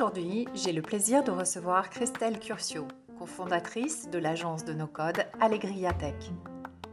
[0.00, 6.14] Aujourd'hui, j'ai le plaisir de recevoir Christelle Curcio, cofondatrice de l'agence de no-code Allegria Tech.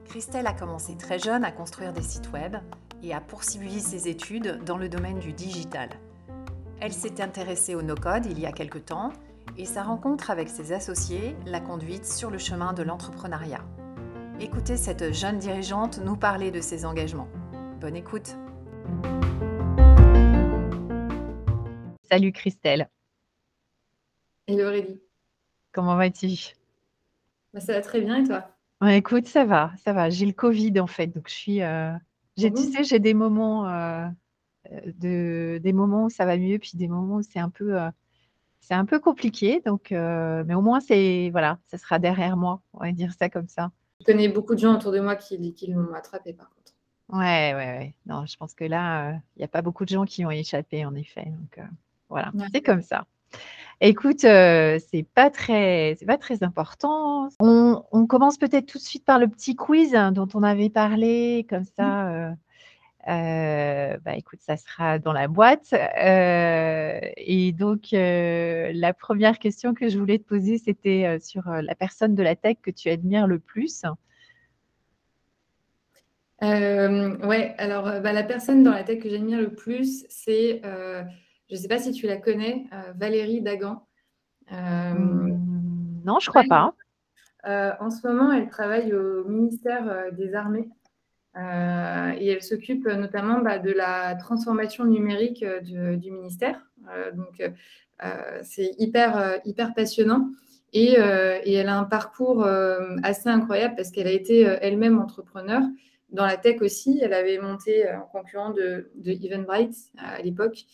[0.03, 2.57] Christelle a commencé très jeune à construire des sites web
[3.02, 5.88] et a poursuivi ses études dans le domaine du digital.
[6.81, 9.13] Elle s'est intéressée au no-code il y a quelque temps
[9.58, 13.63] et sa rencontre avec ses associés l'a conduite sur le chemin de l'entrepreneuriat.
[14.41, 17.30] Écoutez cette jeune dirigeante nous parler de ses engagements.
[17.80, 18.35] Bonne écoute.
[22.09, 22.89] Salut Christelle.
[24.49, 25.01] Hello Aurélie.
[25.73, 26.55] Comment vas-tu?
[27.53, 28.47] Bah, Ça va très bien et toi?
[28.88, 30.09] Écoute, ça va, ça va.
[30.09, 31.61] J'ai le Covid en fait, donc je suis.
[31.61, 31.91] Euh,
[32.38, 34.07] j'ai, tu sais, j'ai des moments, euh,
[34.99, 37.89] de, des moments où ça va mieux, puis des moments où c'est un peu, euh,
[38.61, 39.61] c'est un peu compliqué.
[39.66, 42.61] Donc, mais au moins c'est, voilà, ça sera derrière moi.
[42.72, 43.72] On va dire ça comme ça.
[44.00, 46.72] Je connais beaucoup de gens autour de moi qui, qui l'ont attrapé par contre.
[47.09, 47.95] Ouais, ouais, ouais.
[48.05, 50.85] Non, je pense que là, il n'y a pas beaucoup de gens qui ont échappé
[50.85, 51.25] en effet.
[51.25, 51.59] Donc
[52.07, 53.07] voilà, c'est comme ça.
[53.80, 57.30] Écoute, euh, c'est pas très, c'est pas très important.
[57.39, 61.45] On, commence peut-être tout de suite par le petit quiz hein, dont on avait parlé,
[61.47, 61.66] comme mmh.
[61.78, 62.09] ça.
[62.09, 62.31] Euh,
[63.08, 65.73] euh, bah écoute, ça sera dans la boîte.
[65.73, 72.23] et donc, la première question que je voulais te poser, c'était sur la personne de
[72.23, 73.84] la tech que tu admires le plus.
[76.41, 80.62] ouais, alors bah, la personne dans la tech que j'admire le plus, c'est
[81.50, 83.86] je ne sais pas si tu la connais, euh, Valérie Dagan.
[84.52, 86.73] Euh, hmm, non, je ne crois pas.
[87.45, 90.70] Euh, en ce moment, elle travaille au ministère des Armées
[91.36, 96.59] et elle s'occupe notamment bah, de la transformation numérique du, ministère.
[97.13, 97.44] donc,
[98.41, 100.30] c'est hyper, hyper passionnant.
[100.74, 102.44] Et, elle a un parcours
[103.03, 105.62] assez incroyable parce qu'elle a été elle-même entrepreneur.
[106.09, 110.66] Dans la tech aussi, elle avait monté en concurrent de, de Eventbrite à l'époque.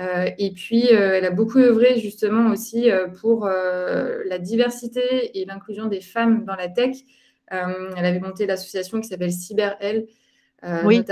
[0.00, 5.44] Euh, et puis, euh, elle a beaucoup œuvré justement aussi euh, pour la diversité et
[5.44, 6.96] l'inclusion des femmes dans la tech.
[7.48, 10.06] elle avait monté l'association qui s'appelle CyberL.
[10.84, 11.02] oui.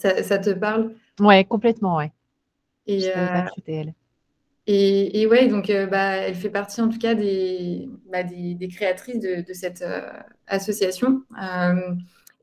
[0.00, 0.94] Ça, te parle?
[1.18, 2.12] Oui, complètement, ouais.
[2.86, 3.04] Et,
[3.66, 3.94] elle.
[4.66, 9.18] Et, et, ouais, donc bah, elle fait partie en tout cas des, bah, des, créatrices
[9.18, 9.84] de, cette
[10.46, 11.22] association.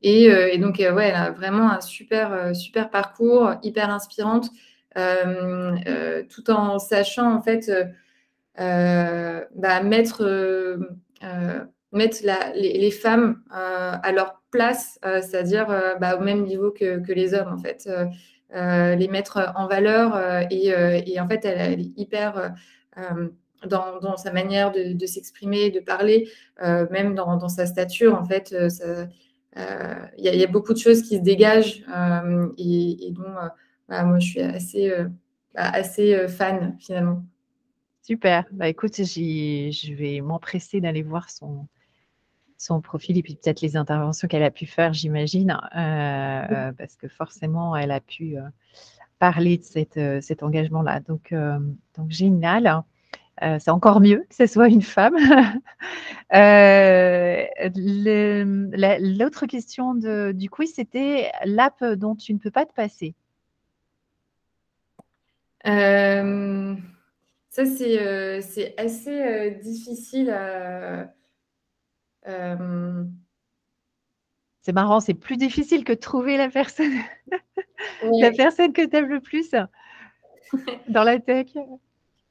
[0.02, 4.50] Et, et, donc, ouais, elle a vraiment un super, super parcours, hyper inspirante.
[4.96, 7.70] Euh, euh, tout en sachant en fait
[8.58, 10.24] euh, bah, mettre,
[11.92, 12.18] mettre
[12.54, 15.66] les, femmes à leur place, c'est-à-dire
[16.00, 17.88] bah, au même niveau que, les hommes en fait.
[18.52, 20.16] les mettre en valeur
[20.50, 22.54] et, en fait elle, est hyper
[23.66, 26.30] dans, sa manière de, s'exprimer, de parler,
[26.62, 28.54] même dans, sa stature en fait.
[29.56, 31.84] Il y, a beaucoup de choses qui se dégagent
[32.56, 33.34] et, et dont
[33.88, 35.08] bah, moi, je suis assez, euh,
[35.54, 37.24] bah, assez euh, fan finalement.
[38.02, 38.44] Super.
[38.52, 41.66] Bah, écoute, je vais m'empresser d'aller voir son,
[42.56, 47.08] son profil et puis peut-être les interventions qu'elle a pu faire, j'imagine, euh, parce que
[47.08, 48.36] forcément, elle a pu
[49.18, 51.00] parler de cette, cet engagement-là.
[51.00, 51.34] Donc,
[51.96, 52.84] donc, génial.
[53.40, 55.16] c'est encore mieux que ce soit une femme.
[59.18, 63.16] L'autre question de, du quiz, c'était l'app dont tu ne peux pas te passer.
[65.66, 66.74] Euh,
[67.50, 68.40] ça, c'est euh,
[68.76, 71.12] assez euh, difficile à.
[74.60, 76.92] C'est marrant, c'est plus difficile que de trouver la personne,
[78.02, 79.50] la personne que tu aimes le plus
[80.88, 81.46] dans la tech.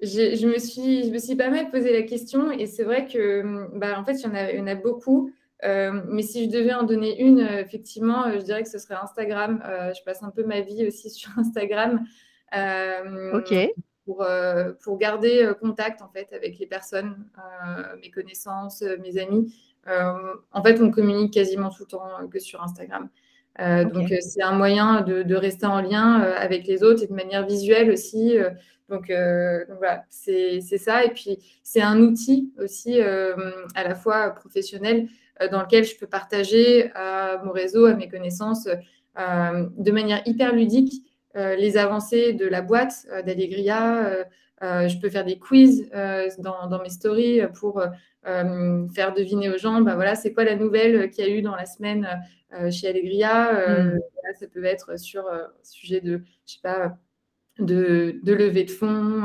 [0.01, 3.69] Je, me suis, je me suis pas mal posé la question et c'est vrai que,
[3.77, 5.31] bah, en fait, il y en a, il y en a beaucoup.
[5.63, 9.63] mais si je devais en donner une, effectivement, je dirais que ce serait Instagram.
[9.97, 12.05] je passe un peu ma vie aussi sur Instagram.
[12.55, 13.53] Euh, ok.
[14.05, 17.25] Pour, euh, pour, garder euh, contact en fait avec les personnes,
[18.01, 19.53] mes connaissances, mes amis.
[19.87, 23.09] en fait, on communique quasiment tout le temps que sur Instagram.
[23.59, 27.89] Donc, c'est un moyen de, rester en lien avec les autres et de manière visuelle
[27.89, 28.37] aussi.
[28.89, 31.03] donc, voilà, c'est ça.
[31.03, 35.07] Et puis, c'est un outil aussi à la fois professionnel
[35.51, 38.67] dans lequel je peux partager à mon réseau, à mes connaissances
[39.17, 44.25] de manière hyper ludique euh, les avancées de la boîte euh, d'Allegria,
[44.61, 45.89] je peux faire des quiz
[46.39, 47.83] dans, mes stories pour
[48.23, 51.55] faire deviner aux gens, bah, voilà, c'est quoi la nouvelle qu'il y a eu dans
[51.55, 52.07] la semaine
[52.71, 53.51] chez Allegria.
[53.51, 53.99] Hmm.
[54.39, 56.97] ça peut être sur un sujet de, je sais pas,
[57.59, 59.23] de, de levée de fonds,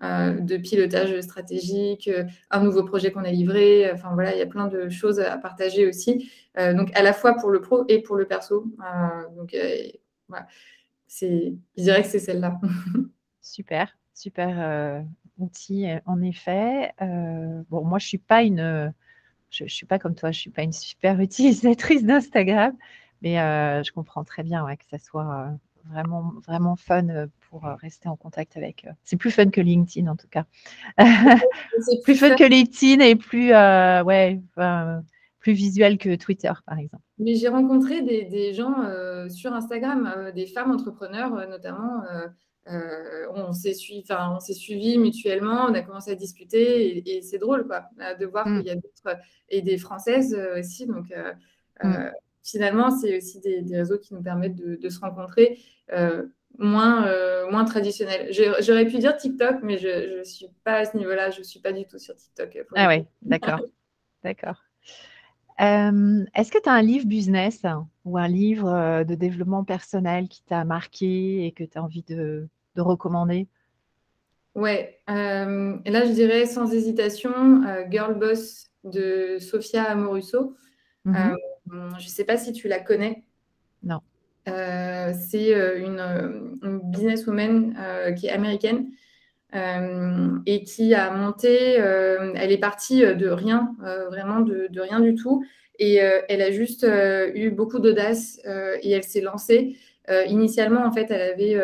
[0.00, 2.08] de pilotage stratégique,
[2.50, 3.90] un nouveau projet qu'on a livré.
[3.92, 6.30] Enfin voilà, il y a plein de choses à partager aussi.
[6.56, 8.64] donc à la fois pour le pro et pour le perso.
[9.36, 9.54] donc
[10.28, 10.46] voilà
[11.08, 12.60] je dirais que c'est celle-là.
[13.40, 15.02] super, super euh,
[15.38, 16.92] outil, en effet.
[17.02, 18.92] Euh, bon, moi, je suis pas une,
[19.50, 22.76] je, suis pas comme toi, je suis pas une super utilisatrice d'Instagram,
[23.22, 25.50] mais euh, je comprends très bien que ça soit
[25.86, 28.86] vraiment, vraiment fun pour rester en contact avec.
[29.04, 30.44] c'est plus fun que LinkedIn en tout cas.
[30.98, 34.40] c'est plus fun que LinkedIn et plus, ouais
[35.38, 37.02] plus visuel que Twitter, par exemple.
[37.18, 42.02] Mais j'ai rencontré des, gens euh, sur Instagram, euh, des femmes entrepreneurs euh, notamment.
[43.34, 44.04] on s'est suivi,
[44.54, 47.88] suivi mutuellement, on a commencé à discuter et, c'est drôle quoi,
[48.18, 48.58] de voir mm.
[48.58, 49.18] qu'il y a d'autres
[49.48, 50.86] et des françaises aussi.
[50.86, 51.06] Donc
[51.82, 52.10] mm.
[52.42, 55.58] finalement, c'est aussi des, réseaux qui nous permettent de, se rencontrer
[56.58, 57.06] moins,
[57.50, 58.28] moins traditionnels.
[58.60, 61.60] J'aurais pu dire TikTok, mais je ne suis pas à ce niveau-là, je ne suis
[61.60, 62.58] pas du tout sur TikTok.
[62.76, 63.60] Ah oui, d'accord.
[64.22, 64.62] d'accord.
[65.60, 67.62] Euh, est-ce que tu as un livre business
[68.04, 72.04] ou un livre euh, de développement personnel qui t'a marqué et que tu as envie
[72.04, 73.48] de, recommander?
[74.54, 80.54] Ouais, euh, là je dirais sans hésitation Girl Boss de Sophia Amoruso.
[81.04, 81.36] Mhm.
[81.98, 83.24] je ne sais pas si tu la connais.
[83.82, 84.00] Non.
[84.46, 86.00] c'est une,
[86.62, 88.90] une, businesswoman qui est américaine
[89.52, 95.14] et qui a monté, euh, elle est partie de rien, euh, vraiment de, rien du
[95.14, 95.44] tout.
[95.80, 96.84] Et elle a juste
[97.34, 98.40] eu beaucoup d'audace
[98.82, 99.76] et elle s'est lancée.
[100.26, 101.56] initialement, en fait, elle avait,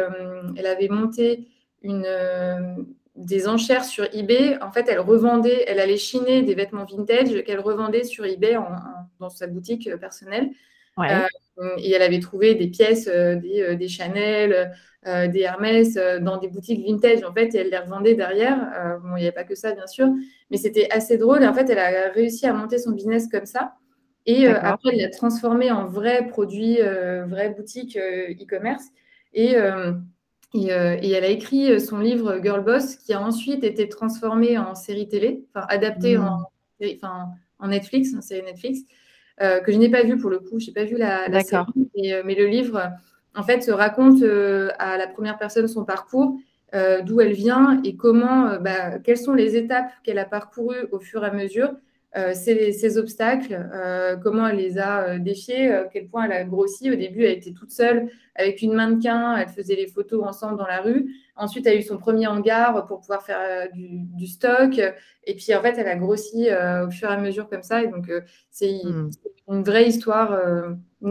[0.57, 1.49] elle avait monté
[1.83, 2.07] une,
[3.17, 4.57] des enchères sur eBay.
[4.63, 8.57] En fait, elle revendait, elle allait chiner des vêtements vintage qu'elle revendait sur eBay
[9.19, 10.51] dans sa boutique personnelle.
[10.99, 14.73] Et elle avait trouvé des pièces, des, des Chanel,
[15.06, 18.58] euh, des Hermès euh, dans des boutiques vintage, en fait, et elle les revendait derrière.
[18.75, 20.08] Euh, bon, il n'y avait pas que ça, bien sûr,
[20.50, 21.43] mais c'était assez drôle.
[21.43, 23.75] Et en fait, elle a réussi à monter son business comme ça.
[24.25, 28.85] Et après, elle l'a transformé en vrai produit, vraie boutique e-commerce.
[29.35, 29.50] Et,
[30.55, 35.08] et, elle a écrit son livre Girl Boss, qui a ensuite été transformé en série
[35.08, 36.38] télé, enfin adapté en,
[36.81, 36.87] mmh.
[37.02, 37.26] enfin,
[37.58, 38.81] en Netflix, en série Netflix,
[39.39, 40.61] que je n'ai pas vu pour le coup.
[40.61, 41.65] Je n'ai pas vu la, la série,
[41.97, 42.93] mais le livre
[43.35, 46.39] en fait, raconte euh, à la première personne son parcours,
[46.75, 50.87] euh, d'où elle vient et comment, euh, bah, quelles sont les étapes qu'elle a parcourues
[50.93, 51.73] au fur et à mesure,
[52.35, 53.69] ces, obstacles,
[54.23, 56.91] comment elle les a défiés, à quel point elle a grossi.
[56.91, 60.67] Au début, elle était toute seule avec une mannequin, elle faisait les photos ensemble dans
[60.67, 61.15] la rue.
[61.37, 64.81] Ensuite, elle a eu son premier hangar pour pouvoir faire du, stock.
[65.25, 66.49] Et puis, en fait, elle a grossi
[66.85, 67.83] au fur et à mesure comme ça.
[67.83, 68.11] Et donc,
[68.51, 69.11] c'est hmm.
[69.49, 70.39] une vraie histoire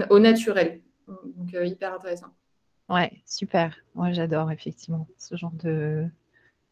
[0.09, 0.81] au naturel.
[1.07, 2.27] Donc, euh, hyper intéressant.
[2.89, 3.75] Ouais, super.
[3.95, 6.05] Moi, j'adore effectivement ce genre de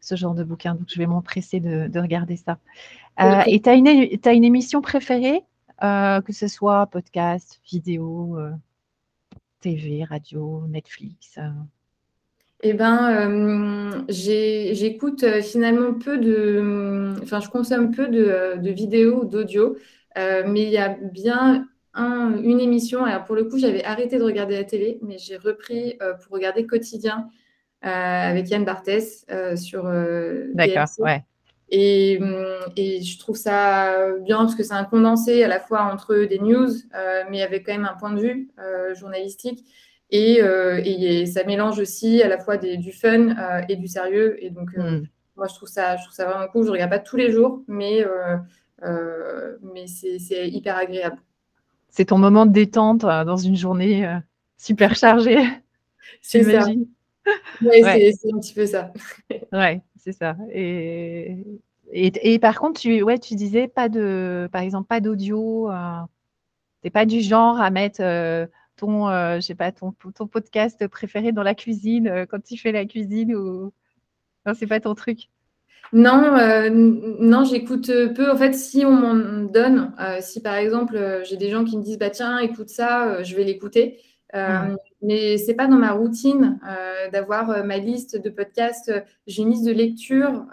[0.01, 0.75] ce genre de bouquin.
[0.75, 2.57] Donc, je vais m'empresser de, de, regarder ça.
[3.21, 5.41] Euh, et tu as, as, une émission préférée,
[5.83, 8.37] euh, que ce soit podcast, vidéo,
[9.61, 11.39] TV, radio, Netflix
[12.63, 17.13] Eh ben, j'écoute finalement peu de.
[17.21, 19.77] Enfin, je consomme peu de, de vidéos, d'audio,
[20.15, 23.03] mais il y a bien une émission.
[23.03, 26.33] Alors pour le coup, j'avais arrêté de regarder la télé, mais j'ai repris euh, pour
[26.33, 27.40] regarder Quotidien euh,
[27.81, 29.83] avec Yann Barthès euh, sur.
[30.53, 31.23] D'accord, ouais.
[31.73, 32.19] Et,
[32.75, 36.39] et, je trouve ça bien parce que c'est un condensé à la fois entre des
[36.39, 36.69] news,
[37.29, 38.49] mais avec quand même un point de vue
[38.93, 39.63] journalistique.
[40.09, 43.35] Et, et, ça mélange aussi à la fois des, du fun
[43.69, 44.35] et du sérieux.
[44.43, 45.03] Et donc, hmm.
[45.37, 46.63] moi, je trouve, ça, je trouve ça vraiment cool.
[46.63, 48.05] Je ne regarde pas tous les jours, mais,
[48.81, 51.21] mais c'est hyper agréable
[51.91, 54.17] c'est ton moment de détente euh, dans une journée euh,
[54.57, 55.37] super chargée.
[56.21, 56.65] C'est ça.
[57.61, 58.91] Oui, c'est un petit peu ça.
[59.53, 60.35] ouais, c'est ça.
[60.51, 61.37] Et,
[61.91, 65.67] et, par contre, tu, ouais, tu disais pas de, par exemple, pas d'audio.
[65.69, 66.01] Tu euh,
[66.83, 68.01] n'es pas du genre à mettre
[68.77, 72.85] ton, je sais pas, ton, ton podcast préféré dans la cuisine quand tu fais la
[72.85, 73.71] cuisine ou
[74.45, 75.29] non, c'est pas ton truc?
[75.93, 78.31] Non, euh, non, j'écoute peu.
[78.31, 81.77] En fait, si on m'en donne, euh, si par exemple euh, j'ai des gens qui
[81.77, 83.99] me disent bah tiens, écoute ça, je vais l'écouter.
[84.33, 86.59] Mais Mais c'est pas dans ma routine
[87.11, 88.91] d'avoir ma liste de podcasts.
[89.27, 90.45] J'ai une liste de lecture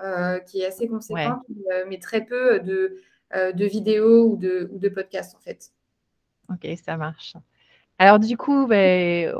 [0.47, 1.42] qui est assez conséquente,
[1.88, 2.97] mais très peu de,
[3.35, 5.73] de vidéos ou de, ou de podcasts en fait.
[6.50, 7.35] Ok, ça marche.
[7.99, 9.35] Alors du coup, ben,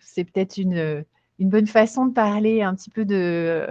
[0.00, 1.04] c'est peut-être une,
[1.38, 3.66] une bonne façon de parler un petit peu de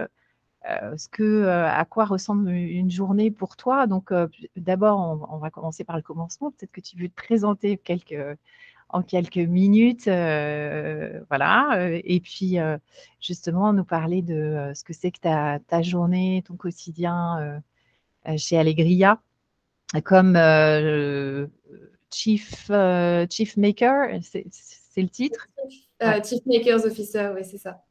[0.96, 3.86] ce que, à quoi ressemble une journée pour toi.
[3.86, 4.12] Donc,
[4.56, 6.50] d'abord, on, va commencer par le commencement.
[6.50, 8.38] Peut-être que tu veux te présenter quelques,
[8.92, 11.88] en quelques minutes, voilà.
[12.04, 12.58] Et puis,
[13.20, 17.62] justement, nous parler de ce que c'est que ta, ta, journée, ton quotidien
[18.36, 19.20] chez Allegria,
[20.04, 20.38] comme
[22.12, 22.70] chief,
[23.30, 25.48] chief maker, c'est le titre?
[26.24, 27.82] Chief Makers Officer, oui, c'est ça.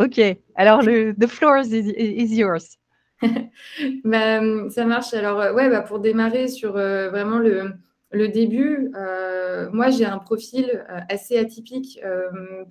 [0.00, 0.20] Ok,
[0.54, 2.78] alors le the floor is, yours.
[4.04, 5.12] bah, ça marche.
[5.12, 7.72] Alors, euh, ouais, bah, pour démarrer sur euh, vraiment le,
[8.10, 12.00] le début, euh, moi j'ai un profil assez atypique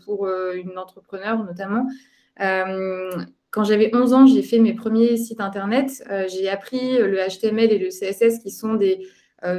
[0.05, 1.87] pour une entrepreneur notamment.
[2.37, 6.03] quand j'avais 11 ans, j'ai fait mes premiers sites internet.
[6.27, 9.07] j'ai appris le HTML et le CSS qui sont des,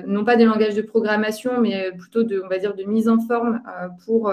[0.07, 3.21] non pas des langages de programmation, mais plutôt de, on va dire, de mise en
[3.21, 3.63] forme
[4.05, 4.33] pour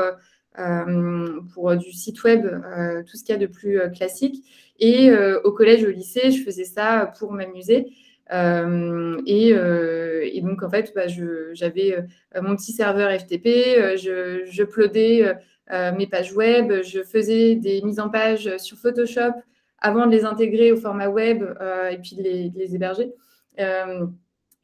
[0.58, 4.46] euh, pour du site web, euh, tout ce qu'il y a de plus euh, classique.
[4.80, 5.10] Et
[5.46, 7.94] au collège, au lycée, je faisais ça pour m'amuser.
[8.32, 11.08] Et, et, donc, en fait, bah,
[11.54, 11.98] j'avais
[12.42, 18.58] mon petit serveur FTP, je, je mes pages web, je faisais des mises en page
[18.58, 19.34] sur Photoshop
[19.80, 21.44] avant de les intégrer au format web
[21.92, 23.12] et puis de les, héberger.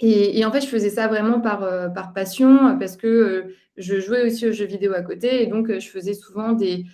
[0.04, 4.00] Et, en fait, je faisais ça vraiment par, euh, par passion parce que euh, je
[4.00, 5.44] jouais aussi aux jeux vidéo à côté.
[5.44, 6.86] Et donc, euh, je faisais souvent des,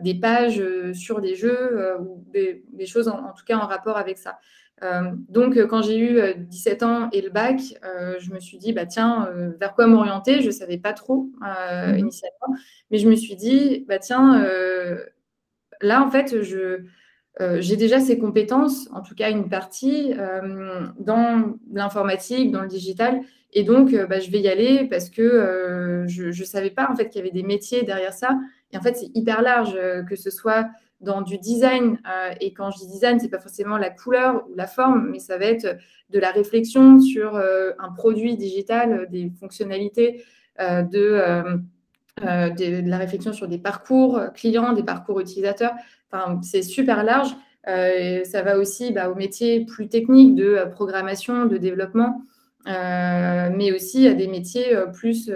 [0.00, 0.62] des pages
[0.94, 4.38] sur des jeux ou des, choses en, tout cas en rapport avec ça.
[5.28, 7.60] Donc, quand j'ai eu 17 ans et le bac,
[8.18, 10.40] je me suis dit, bah, tiens, vers quoi m'orienter?
[10.40, 12.54] Je ne savais pas trop mmh initialement.
[12.90, 14.44] Mais je me suis dit, bah, tiens,
[15.82, 16.84] là, en fait, je
[17.40, 22.68] euh, j'ai déjà ces compétences, en tout cas une partie, euh, dans l'informatique, dans le
[22.68, 23.20] digital.
[23.52, 26.96] Et donc, euh, bah, je vais y aller parce que je ne savais pas en
[26.96, 28.38] fait qu'il y avait des métiers derrière ça.
[28.72, 29.76] Et en fait, c'est hyper large,
[30.08, 30.68] que ce soit
[31.00, 31.98] dans du design.
[32.40, 35.18] et quand je dis design, ce n'est pas forcément la couleur ou la forme, mais
[35.18, 35.78] ça va être
[36.10, 40.24] de la réflexion sur un produit digital, des fonctionnalités,
[40.58, 41.60] de,
[42.22, 45.72] la réflexion sur des parcours clients, des parcours utilisateurs
[46.42, 47.30] c'est super large.
[47.68, 52.22] Euh, ça va aussi bah, au métier plus technique de euh, programmation, de développement,
[52.66, 55.30] euh, mais aussi à des métiers plus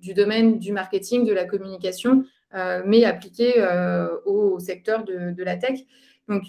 [0.00, 3.54] du domaine du marketing, de la communication, mais appliqués
[4.24, 5.80] au, secteur de, la tech.
[6.28, 6.42] Donc,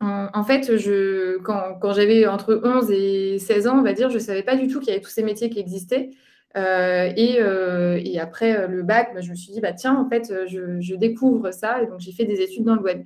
[0.00, 4.20] en, fait, je, quand, j'avais entre 11 et 16 ans, on va dire, je ne
[4.20, 6.10] savais pas du tout qu'il y avait tous ces métiers qui existaient.
[6.56, 10.08] Euh, euh, et, après euh, le bac, bah, je me suis dit, bah, tiens, en
[10.08, 11.82] fait, je, découvre ça.
[11.82, 13.04] Et donc, j'ai fait des études dans le web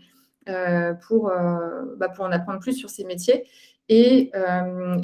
[1.07, 1.33] pour,
[1.97, 3.45] bah, pour en apprendre plus sur ces métiers.
[3.89, 4.31] Et,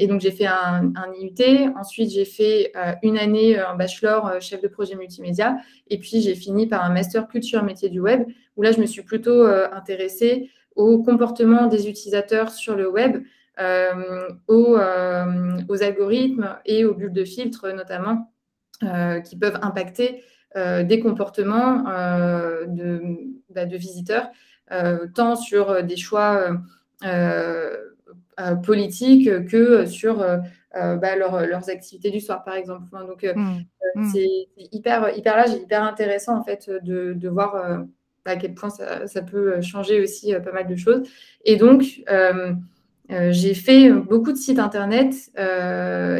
[0.09, 1.73] donc, j'ai fait un, IUT.
[1.79, 5.59] Ensuite, j'ai fait une année en bachelor chef de projet multimédia.
[5.89, 8.25] Et puis, j'ai fini par un master culture métier du web,
[8.57, 13.23] où là, je me suis plutôt intéressée au comportement des utilisateurs sur le web,
[14.47, 14.77] aux,
[15.83, 18.31] algorithmes et aux bulles de filtre, notamment.
[18.85, 20.23] Euh, qui peuvent impacter
[20.55, 22.65] euh, des comportements euh,
[23.51, 24.31] bah, de, visiteurs,
[25.17, 26.49] tant sur des choix
[28.65, 30.19] politiques que sur
[30.75, 32.87] bah, leurs activités du soir, par exemple.
[32.93, 33.65] donc, mmh.
[33.95, 34.11] Mmh.
[34.13, 34.29] c'est
[34.73, 37.87] hyper, hyper large et hyper intéressant en fait de, voir
[38.25, 41.03] à quel point ça, peut changer aussi pas mal de choses.
[41.45, 42.03] Et donc,
[43.09, 45.15] j'ai fait beaucoup de sites internet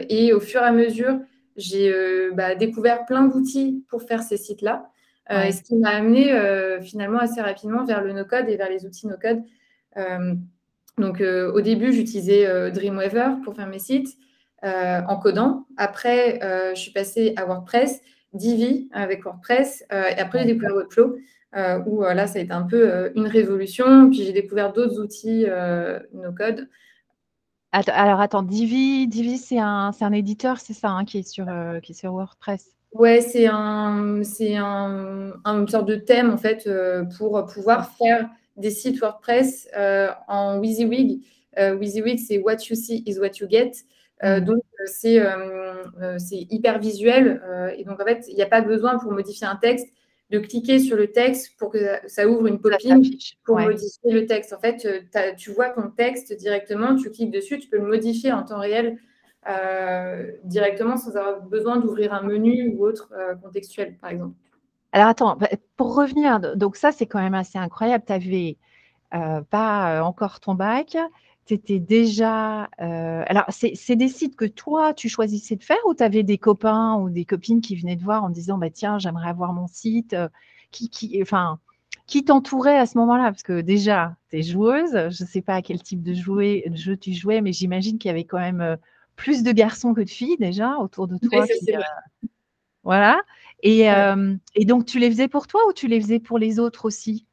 [0.09, 1.19] et au fur et à mesure
[1.59, 4.91] j'ai euh, bah, découvert plein d'outils pour faire ces sites-là.
[5.31, 8.71] Euh, et ce qui m'a amené euh, finalement assez rapidement vers le no-code et vers
[8.71, 9.43] les outils no-code.
[10.99, 14.17] Donc au début, j'utilisais Dreamweaver pour faire mes sites
[14.63, 15.67] en codant.
[15.77, 16.39] Après,
[16.75, 18.01] je suis passée à WordPress,
[18.33, 19.85] Divi avec WordPress.
[19.91, 21.17] et après, j'ai découvert Webflow.
[21.87, 24.11] où là, ça a été un peu une révolution.
[24.11, 25.47] Puis j'ai découvert d'autres outils
[26.13, 26.69] no-code
[27.73, 31.81] alors attends, Divi, Divi c'est un, un éditeur, c'est ça, hein, qui, est sur, euh,
[31.81, 32.67] qui est sur WordPress?
[32.93, 38.29] Ouais, c'est un, c'est un, une sorte de thème en fait euh, pour pouvoir faire
[38.59, 41.23] des sites WordPress euh, en WYSIWYG.
[41.57, 43.73] WYSIWYG, c'est What you see is what you get.
[44.23, 44.41] Mm.
[44.41, 45.21] Donc c'est,
[46.31, 47.41] hyper visuel
[47.77, 49.89] et donc en fait il n'y a pas besoin pour modifier un texte
[50.31, 53.01] de cliquer sur le texte pour que ça ouvre une pop-in
[53.45, 54.53] pour modifier le texte.
[54.53, 58.33] En fait, euh, tu vois ton texte directement, tu cliques dessus, tu peux le modifier
[58.33, 58.99] en temps réel
[59.49, 64.35] euh, directement sans avoir besoin d'ouvrir un menu ou autre euh, contextuel, par exemple.
[64.93, 68.05] Alors attends, bah, pour revenir, donc ça c'est quand même assez incroyable.
[68.07, 68.57] Tu n'avais
[69.51, 70.97] pas encore ton bac,
[71.49, 72.69] c'était déjà.
[72.81, 76.37] Euh, alors, c'est des sites que toi, tu choisissais de faire ou tu avais des
[76.37, 79.67] copains ou des copines qui venaient te voir en disant bah, Tiens, j'aimerais avoir mon
[79.67, 80.29] site euh,
[80.71, 81.59] qui, qui, Enfin,
[82.07, 83.25] qui t'entourait à ce moment-là?
[83.31, 86.13] Parce que déjà, tu es joueuse, je ne sais pas à quel type de,
[86.69, 88.77] de jeu tu jouais, mais j'imagine qu'il y avait quand même
[89.17, 91.47] plus de garçons que de filles déjà autour de toi.
[92.85, 93.23] voilà.
[93.63, 93.87] Et,
[94.55, 97.27] et, donc, tu les faisais pour toi ou tu les faisais pour les autres aussi?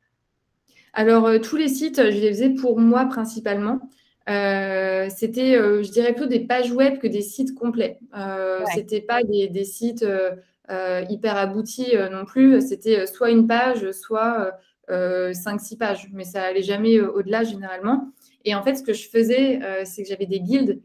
[0.94, 3.80] Alors, tous les sites, je les faisais pour moi principalement.
[4.28, 8.00] Euh, c'était, euh, je dirais plutôt des pages web que des sites complets.
[8.18, 12.62] Euh, C'était pas des, sites euh, hyper aboutis non plus.
[12.68, 14.52] C'était soit une page, soit
[14.90, 18.12] 5-6 pages, mais ça allait jamais au-delà généralement.
[18.46, 20.82] Et en fait, ce que je faisais, c'est que j'avais des guildes.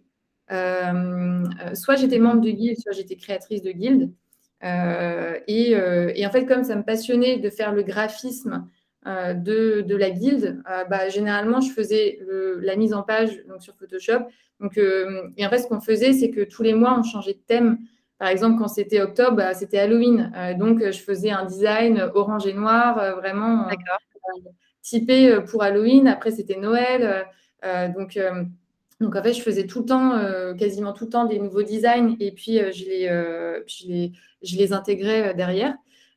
[0.48, 4.12] soit j'étais membre de guilde, soit j'étais créatrice de guilde.
[4.62, 8.68] Et, et, en fait, comme ça me passionnait de faire le graphisme
[9.06, 12.20] euh, de, la guilde, euh, bah, généralement, je faisais
[12.60, 14.26] la mise en page donc, sur Photoshop.
[14.60, 17.32] Donc, euh, et en fait, ce qu'on faisait, c'est que tous les mois, on changeait
[17.32, 17.78] de thème.
[18.18, 20.30] Par exemple, quand c'était octobre, bah, c'était Halloween.
[20.58, 23.68] donc, je faisais un design orange et noir, vraiment
[24.82, 26.06] typé pour Halloween.
[26.06, 27.26] Après, c'était Noël.
[27.96, 28.18] donc,
[29.00, 32.16] donc, en fait, je faisais tout le temps, quasiment tout le temps, des nouveaux designs
[32.20, 33.06] et puis je, les,
[33.66, 35.74] je, les, je les intégrais derrière.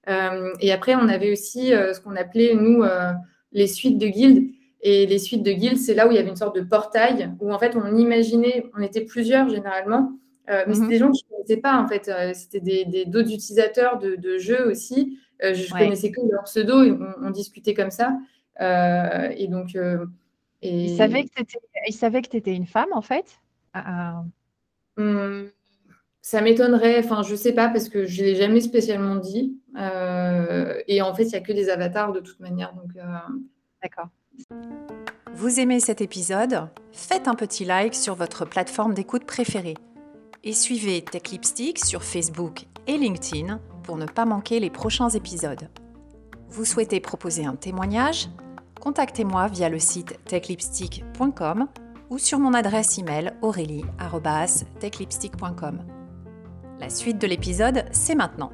[0.10, 3.12] Euh, et après, on avait aussi euh, ce qu'on appelait, nous, euh,
[3.52, 4.50] les suites de guildes.
[4.82, 7.32] Et les suites de guildes, c'est là où il y avait une sorte de portail,
[7.40, 10.12] où en fait, on imaginait, on était plusieurs généralement,
[10.50, 10.90] mais c'était mhm.
[10.90, 12.12] des gens qui ne connaissaient pas, en fait.
[12.34, 15.20] c'était des, d'autres utilisateurs de, jeux aussi.
[15.42, 18.18] je ne connaissais que leur pseudo, et on, discutait comme ça.
[18.60, 19.78] et donc.
[20.64, 20.86] Et...
[20.86, 20.98] Ils
[21.94, 23.40] savaient que tu étais une femme, en fait?
[24.98, 25.50] Hum,
[26.22, 29.60] ça m'étonnerait, enfin, je sais pas, parce que je ne l'ai jamais spécialement dit.
[29.78, 32.74] Euh, et en fait, il n'y a que des avatars de toute manière.
[32.74, 33.02] Donc, euh,
[33.82, 34.08] D'accord.
[35.34, 36.70] Vous aimez cet épisode?
[36.94, 39.76] Faites un petit like sur votre plateforme d'écoute préférée.
[40.46, 45.70] Et suivez Tech Lipstick sur Facebook et LinkedIn pour ne pas manquer les prochains épisodes.
[46.50, 48.30] Vous souhaitez proposer un témoignage?
[48.84, 51.70] Contactez-moi via le site techlipstick.com
[52.10, 55.86] ou sur mon adresse email aurélie.techlipstick.com.
[56.82, 58.52] La suite de l'épisode, c'est maintenant.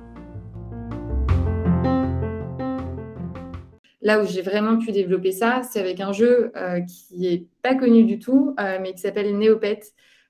[4.03, 7.73] Là où j'ai vraiment pu développer ça, c'est avec un jeu euh, qui n'est pas
[7.73, 9.79] connu du tout, euh, mais qui s'appelle Neopet,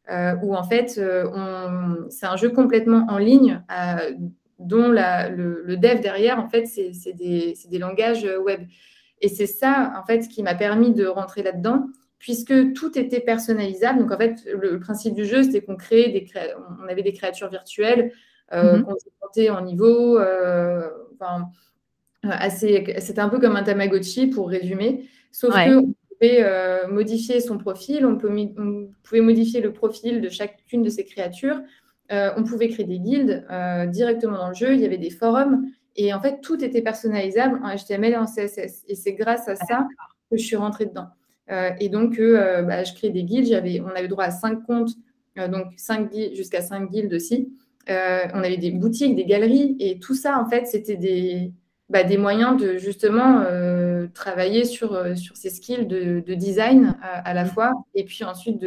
[0.10, 3.62] euh, où en fait, c'est un jeu complètement en ligne,
[4.60, 8.62] dont le, dev derrière, en fait, c'est des, langages web.
[9.22, 11.88] Et c'est ça, en fait, qui m'a permis de rentrer là-dedans
[12.20, 14.00] puisque tout était personnalisable.
[14.00, 16.28] Donc, en fait, le, principe du jeu, c'était qu'on créait des
[16.84, 18.12] on avait des créatures virtuelles
[18.52, 18.84] euh, mhm.
[18.84, 20.20] qu'on montait en niveau.
[20.20, 20.90] Euh,
[22.24, 27.58] assez, c'était un peu comme un Tamagotchi pour résumer, sauf qu'on pouvait euh, modifier son
[27.58, 31.62] profil, on, pouvait modifier le profil de chacune de ces créatures.
[32.10, 33.46] on pouvait créer des guildes
[33.88, 34.74] directement dans le jeu.
[34.74, 35.70] Il y avait des forums.
[35.96, 38.84] Et en fait, tout était personnalisable en HTML et en CSS.
[38.88, 39.88] Et c'est grâce à ça
[40.30, 41.08] que je suis rentrée dedans.
[41.52, 43.52] Euh, et donc, euh, bah, je crée des guildes.
[43.84, 44.92] on avait droit à cinq comptes,
[45.38, 45.74] euh, donc
[46.34, 47.52] jusqu'à cinq guildes aussi.
[47.88, 51.52] on avait des boutiques, des galeries, et tout ça, en fait, c'était des,
[51.90, 53.44] bah, des moyens de justement
[54.14, 58.64] travailler sur, sur ces skills de, design à la fois, et puis ensuite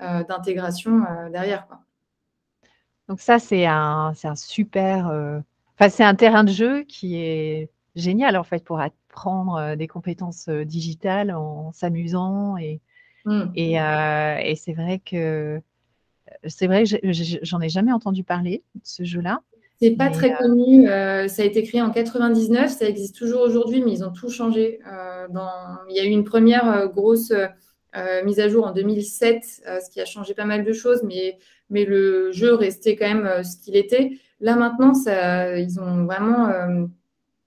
[0.00, 1.02] d'intégration
[1.32, 1.66] derrière.
[1.66, 1.80] Quoi.
[3.08, 5.42] Donc ça, c'est un, un super...
[5.78, 10.48] Enfin, c'est un terrain de jeu qui est génial, en fait, pour apprendre des compétences
[10.48, 12.56] digitales en s'amusant.
[12.56, 12.80] Et,
[13.24, 13.42] mmh.
[13.54, 15.60] et, c'est vrai que
[16.46, 19.40] c'est vrai, j'en ai jamais entendu parler de ce jeu-là.
[19.80, 20.86] C'est pas très connu.
[20.86, 24.80] ça a été créé en 99, ça existe toujours aujourd'hui, mais ils ont tout changé.
[25.30, 25.48] dans...
[25.88, 27.32] Il y a eu une première grosse
[28.24, 31.38] mise à jour en 2007, ce qui a changé pas mal de choses, mais,
[31.70, 34.18] mais le jeu restait quand même ce qu'il était.
[34.40, 36.48] Là maintenant, ça, ils ont vraiment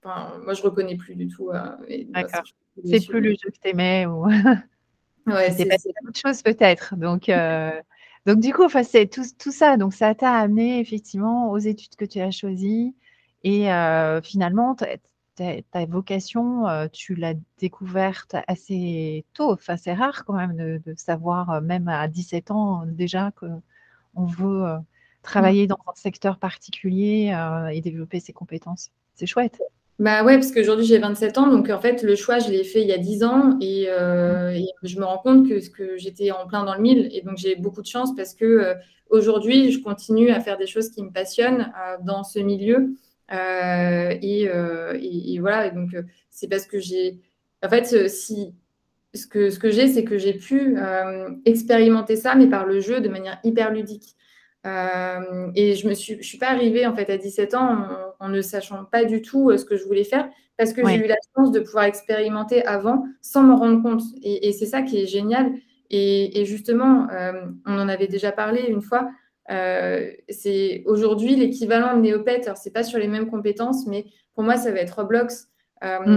[0.04, 1.50] moi, je reconnais plus du tout.
[1.50, 1.76] Euh,
[2.08, 2.42] D'accord.
[2.84, 4.26] c'est plus le jeu que tu aimais ou.
[5.26, 5.68] ouais, c'est
[6.06, 6.96] autre chose peut-être.
[6.96, 7.70] Donc, euh,
[8.26, 9.76] donc du coup, enfin, c'est tout, tout, ça.
[9.76, 12.94] Donc, ça t'a amené effectivement aux études que tu as choisies.
[13.44, 19.52] Et euh, finalement, ta vocation, tu l'as découverte assez tôt.
[19.52, 24.78] Enfin, c'est rare quand même de, savoir, même à 17 ans déjà, qu'on veut.
[25.22, 27.34] Travailler dans un secteur particulier
[27.72, 28.90] et développer ses compétences.
[29.14, 29.60] C'est chouette.
[29.98, 32.80] Bah ouais, parce qu'aujourd'hui j'ai 27 ans, donc en fait le choix je l'ai fait
[32.80, 36.46] il y a 10 ans euh, et, je me rends compte que, que j'étais en
[36.46, 38.74] plein dans le mille et donc j'ai beaucoup de chance parce que euh,
[39.10, 42.94] aujourd'hui je continue à faire des choses qui me passionnent euh, dans ce milieu
[43.30, 45.90] et, et, voilà, donc
[46.30, 47.20] c'est parce que j'ai,
[47.64, 48.54] en fait si
[49.14, 50.76] ce que, ce que j'ai c'est que j'ai pu
[51.44, 54.16] expérimenter ça mais par le jeu de manière hyper ludique.
[54.64, 57.88] Et je ne suis, je suis pas arrivée en fait à 17 ans
[58.20, 61.08] en, ne sachant pas du tout ce que je voulais faire parce que j'ai eu
[61.08, 64.02] la chance de pouvoir expérimenter avant sans m'en rendre compte.
[64.22, 65.52] Et, c'est ça qui est génial.
[65.90, 67.08] Et, justement,
[67.66, 69.10] on en avait déjà parlé une fois.
[69.48, 72.44] c'est aujourd'hui l'équivalent de Néopet.
[72.44, 75.48] Alors, c'est pas sur les mêmes compétences, mais pour moi, ça va être Roblox.
[75.82, 76.16] Mm.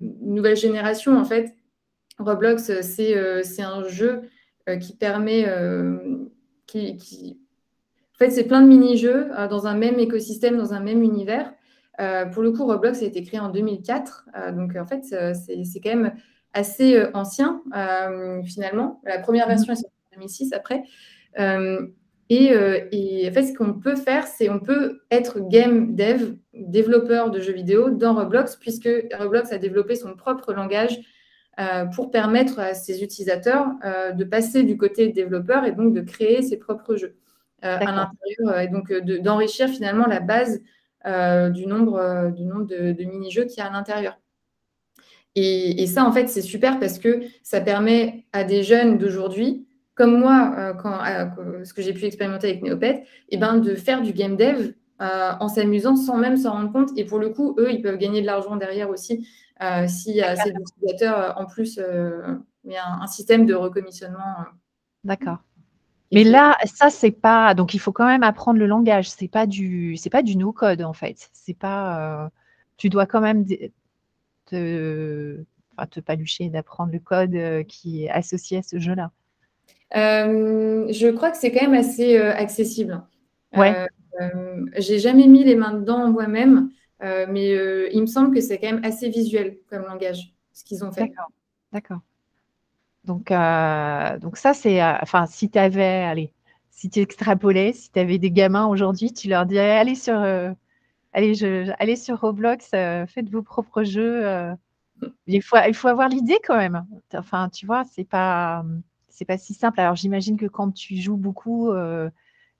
[0.00, 1.54] Nouvelle génération, en fait.
[2.18, 4.22] Roblox, c'est un jeu
[4.80, 5.46] qui permet.
[6.66, 7.41] Qui, En
[8.24, 11.52] fait, c'est plein de mini-jeux dans un même écosystème, dans un même univers.
[12.32, 14.28] pour le coup, Roblox a été créé en 2004.
[14.54, 16.12] donc, en fait, c'est quand même
[16.52, 17.62] assez ancien,
[18.44, 19.00] finalement.
[19.04, 20.82] La première version est sortie en 2006 après.
[22.32, 27.30] Euh, et, en fait, ce qu'on peut faire, c'est on peut être game dev, développeur
[27.30, 30.98] de jeux vidéo dans Roblox, puisque Roblox a développé son propre langage
[31.60, 36.00] euh, pour permettre à ses utilisateurs euh, de passer du côté développeur et donc de
[36.00, 37.16] créer ses propres jeux
[37.62, 40.60] à l'intérieur et donc d'enrichir finalement la base
[41.04, 44.18] du nombre, du nombre de, mini-jeux qu'il y a à l'intérieur.
[45.34, 50.18] et, ça, en fait, c'est super parce que ça permet à des jeunes d'aujourd'hui comme
[50.18, 53.74] moi, euh, quand, euh, ce que j'ai pu expérimenter avec Neopet, et eh ben, de
[53.74, 56.90] faire du game dev euh, en s'amusant sans même s'en rendre compte.
[56.96, 59.26] Et pour le coup, eux, ils peuvent gagner de l'argent derrière aussi
[59.58, 64.34] a ces utilisateurs en plus, un, un, système de recommissionnement.
[65.04, 65.38] D'accord.
[66.12, 67.54] Mais là, ça, c'est pas.
[67.54, 69.10] Donc, il faut quand même apprendre le langage.
[69.10, 71.30] C'est pas du, c'est pas du no code en fait.
[71.32, 72.30] C'est pas.
[72.76, 73.46] tu dois quand même
[74.46, 75.42] te,
[75.76, 79.10] enfin, te palucher d'apprendre le code qui est associé à ce jeu-là.
[79.96, 83.02] Euh, je crois que c'est quand même assez euh, accessible.
[83.54, 83.86] Ouais.
[84.20, 86.70] Euh, j'ai jamais mis les mains dedans moi-même,
[87.00, 87.50] mais
[87.92, 91.02] il me semble que c'est quand même assez visuel comme langage, ce qu'ils ont fait.
[91.02, 91.30] D'accord.
[91.72, 92.00] D'accord.
[93.04, 93.30] Donc,
[94.20, 96.32] donc ça, c'est, enfin, si tu avais, allez,
[96.70, 100.14] si tu extrapolais, si tu avais des gamins aujourd'hui, tu leur dirais, allez sur,
[101.12, 104.24] allez, je, allez sur Roblox, faites vos propres jeux.
[105.26, 106.86] il, faut, il faut avoir l'idée quand même.
[107.14, 108.64] Enfin, tu vois, c'est pas,
[109.12, 109.80] c'est pas si simple.
[109.80, 112.10] Alors j'imagine que quand tu joues beaucoup, euh,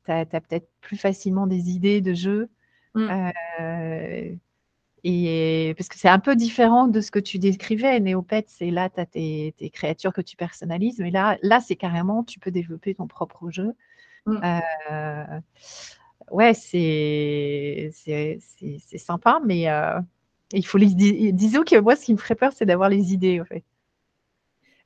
[0.04, 2.48] tu as, peut-être plus facilement des idées de jeu.
[2.94, 3.08] Mmh.
[5.04, 5.08] Euh,
[5.70, 7.98] et parce que c'est un peu différent de ce que tu décrivais.
[8.00, 10.98] Néopet, c'est là, tu as tes, créatures que tu personnalises.
[10.98, 13.72] Mais là, là c'est carrément, tu peux développer ton propre jeu.
[14.26, 14.40] Mmh.
[14.90, 15.40] Euh,
[16.30, 17.90] ouais, c'est
[18.98, 19.66] sympa, mais
[20.52, 21.32] il faut les.
[21.32, 23.64] Disons que moi, ce qui me ferait peur, c'est d'avoir les idées, en fait.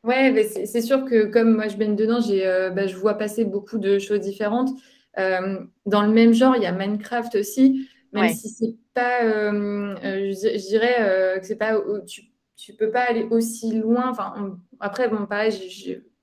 [0.06, 3.78] Ouais, c'est sûr que comme moi je baigne dedans, euh, bah, je vois passer beaucoup
[3.78, 4.70] de choses différentes.
[5.18, 9.94] Euh, dans le même genre, il y a Minecraft aussi, même si c'est pas, euh,
[10.02, 12.22] je, dirais que c'est pas, tu,
[12.56, 14.10] tu peux pas aller aussi loin.
[14.10, 15.52] Enfin, après, bon, pareil,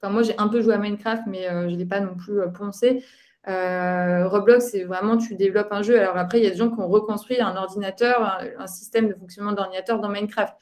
[0.01, 3.03] enfin, moi j'ai un peu joué à Minecraft, mais je l'ai pas non plus poncé.
[3.45, 5.99] Roblox, c'est vraiment tu développes un jeu.
[5.99, 9.13] Alors après, il y a des gens qui ont reconstruit un ordinateur, un système de
[9.13, 10.55] fonctionnement d'ordinateur dans Minecraft.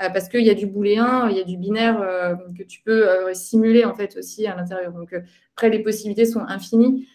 [0.00, 2.82] Euh, parce qu'il y a du booléen, il y a du binaire euh, que tu
[2.82, 4.92] peux euh, simuler en fait aussi à l'intérieur.
[4.92, 5.14] Donc
[5.54, 7.08] après, les possibilités sont infinies.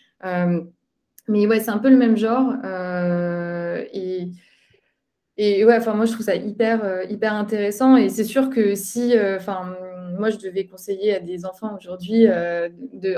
[1.27, 2.53] Mais ouais, c'est un peu le même genre.
[3.93, 4.27] et,
[5.37, 7.97] et ouais, enfin moi je trouve ça hyper hyper intéressant.
[7.97, 9.75] Et c'est sûr que si, enfin
[10.17, 12.27] moi, je devais conseiller à des enfants aujourd'hui,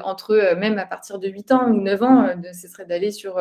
[0.03, 3.39] entre même à partir de 8 ans ou 9 ans, ce serait d'aller sur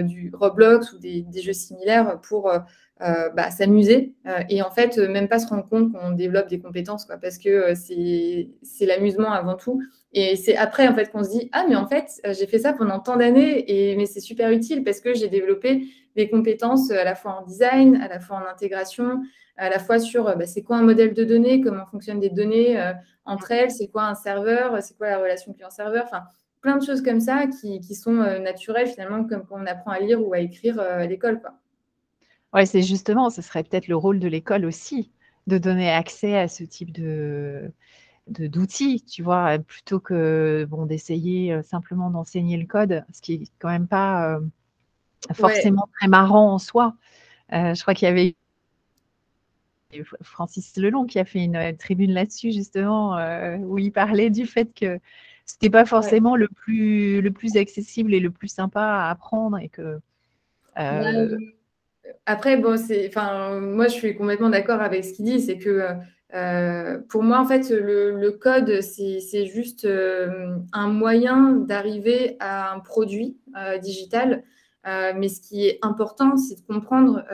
[0.00, 2.50] du Roblox ou des, jeux similaires pour
[3.00, 6.58] euh, bah, s'amuser euh, et en fait même pas se rendre compte qu'on développe des
[6.58, 9.80] compétences quoi, parce que euh, c'est l'amusement avant tout
[10.12, 12.72] et c'est après en fait qu'on se dit ah mais en fait j'ai fait ça
[12.72, 17.04] pendant tant d'années et mais c'est super utile parce que j'ai développé des compétences à
[17.04, 19.22] la fois en design à la fois en intégration
[19.56, 22.82] à la fois sur bah, c'est quoi un modèle de données comment fonctionnent des données
[23.26, 26.22] entre elles c'est quoi un serveur c'est quoi la relation client-serveur enfin
[26.62, 30.00] plein de choses comme ça qui, qui sont naturelles finalement comme quand on apprend à
[30.00, 31.52] lire ou à écrire à l'école quoi.
[32.54, 35.12] Oui, c'est justement, ce serait peut-être le rôle de l'école aussi,
[35.46, 37.70] de donner accès à ce type de
[38.28, 43.52] d'outils, tu vois, plutôt que bon d'essayer euh, simplement d'enseigner le code, ce qui est
[43.58, 44.40] quand même pas euh,
[45.32, 46.94] forcément très marrant en soi.
[47.52, 48.34] Euh, je crois qu'il y avait
[50.22, 53.16] Francis Lelon qui a fait une tribune là-dessus justement,
[53.60, 55.00] où il parlait du fait que
[55.46, 59.70] c'était pas forcément le plus le plus accessible et le plus sympa à apprendre et
[59.70, 59.98] que
[62.26, 65.40] après, bon, c'est, enfin, moi, je suis complètement d'accord avec ce qu'il dit.
[65.40, 65.94] C'est que
[66.34, 72.80] euh, pour moi, en fait, le, code, c'est, juste euh, un moyen d'arriver à un
[72.80, 74.44] produit euh, digital.
[74.84, 77.24] mais ce qui est important, c'est de comprendre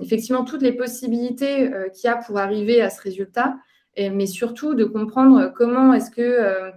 [0.00, 3.56] effectivement toutes les possibilités qu'il y a pour arriver à ce résultat,
[3.98, 6.70] mais surtout de comprendre comment est-ce que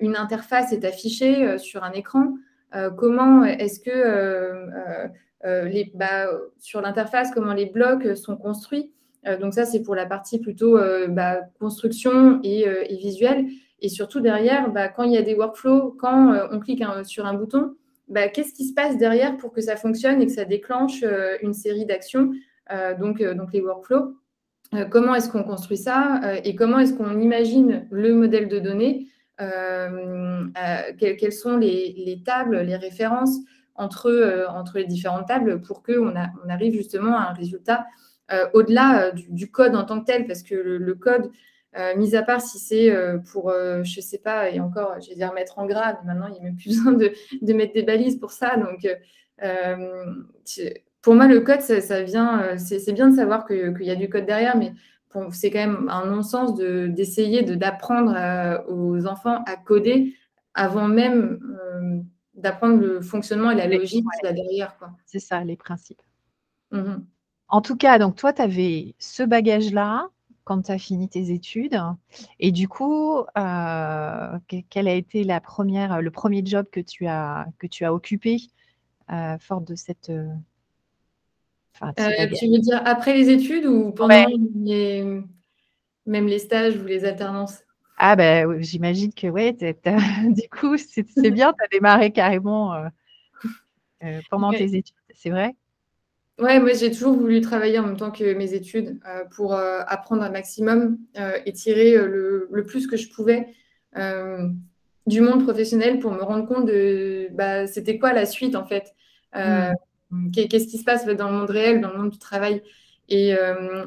[0.00, 2.34] une interface est affichée sur un écran,
[2.96, 5.10] comment est-ce que
[5.94, 8.95] bah, sur l'interface, comment les blocs sont construits.
[9.40, 13.46] Donc ça, c'est pour la partie plutôt bah, construction et, et, visuelle.
[13.80, 17.34] Et surtout derrière, bah, quand il y a des workflows, quand on clique sur un
[17.34, 17.74] bouton,
[18.08, 21.36] bah, qu'est-ce qui se passe derrière pour que ça fonctionne et que ça déclenche euh,
[21.42, 22.32] une série d'actions,
[22.72, 24.14] euh, donc, euh, donc les workflows?
[24.90, 29.06] comment est-ce qu'on construit ça et comment est-ce qu'on imagine le modèle de données
[30.98, 33.38] quelles, sont les, tables, les références
[33.76, 37.86] entre, entre les différentes tables pour qu'on on arrive justement à un résultat
[38.54, 41.30] au-delà du, code en tant que tel, parce que le code,
[41.78, 44.98] euh, mis à part si c'est euh, pour, euh, je ne sais pas, et encore,
[45.00, 47.52] je vais dire mettre en gras, mais maintenant, il n'y a même plus besoin de,
[47.52, 48.56] mettre des balises pour ça.
[48.56, 48.88] Donc,
[51.02, 54.24] pour moi, le code, ça, vient, c'est bien de savoir qu'il y a du code
[54.24, 54.72] derrière, mais
[55.30, 58.14] c'est quand même un non-sens d'essayer d'apprendre
[58.68, 60.14] aux enfants à coder
[60.54, 61.40] avant même
[62.34, 64.76] d'apprendre le fonctionnement et la logique qu'il y a derrière.
[65.04, 66.02] C'est ça, les principes.
[66.70, 66.96] Mmh
[67.48, 70.08] en tout cas, donc toi, tu avais ce bagage-là,
[70.46, 71.78] quand tu as fini tes études.
[72.38, 74.38] Et du coup, euh,
[74.70, 78.38] quel a été la première, le premier job que tu as, que tu as occupé
[79.10, 80.08] euh, fort de cette.
[80.08, 80.28] Euh,
[82.38, 85.20] tu veux dire après les études ou pendant les,
[86.06, 87.64] même les stages ou les alternances?
[87.98, 92.72] Ah ben j'imagine que ouais, du coup c'est bien, tu as démarré carrément
[94.30, 95.56] pendant tes études, c'est vrai?
[96.38, 99.80] Ouais, moi j'ai toujours voulu travailler en même temps que mes études euh, pour euh,
[99.86, 103.48] apprendre un maximum euh, et tirer le, plus que je pouvais
[105.06, 108.94] du monde professionnel pour me rendre compte de bah, c'était quoi la suite en fait.
[109.34, 110.30] Hmm.
[110.32, 112.62] Qu'est-ce qui se passe dans le monde réel, dans le monde du travail.
[113.08, 113.34] Et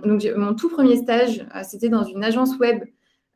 [0.04, 2.84] donc mon tout premier stage, c'était dans une agence web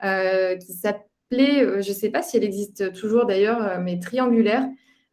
[0.01, 4.67] qui s'appelait, je ne sais pas si elle existe toujours d'ailleurs, mais Triangulaire.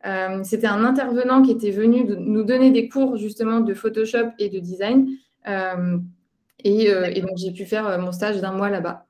[0.06, 4.48] Euh, c'était un intervenant qui était venu nous donner des cours justement de Photoshop et
[4.48, 5.08] de design.
[5.46, 5.98] Euh,
[6.66, 9.06] euh, et, donc j'ai pu faire mon stage d'un mois là-bas.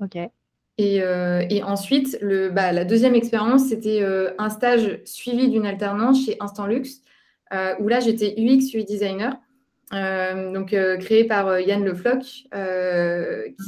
[0.00, 0.18] Ok.
[0.78, 4.04] Et, ensuite, le, bah, la deuxième expérience, c'était
[4.38, 7.02] un stage suivi d'une alternance chez Instant Luxe,
[7.52, 9.36] où là j'étais UX UI designer.
[9.92, 12.46] Euh, donc euh, créé par euh, Yann Le Floch,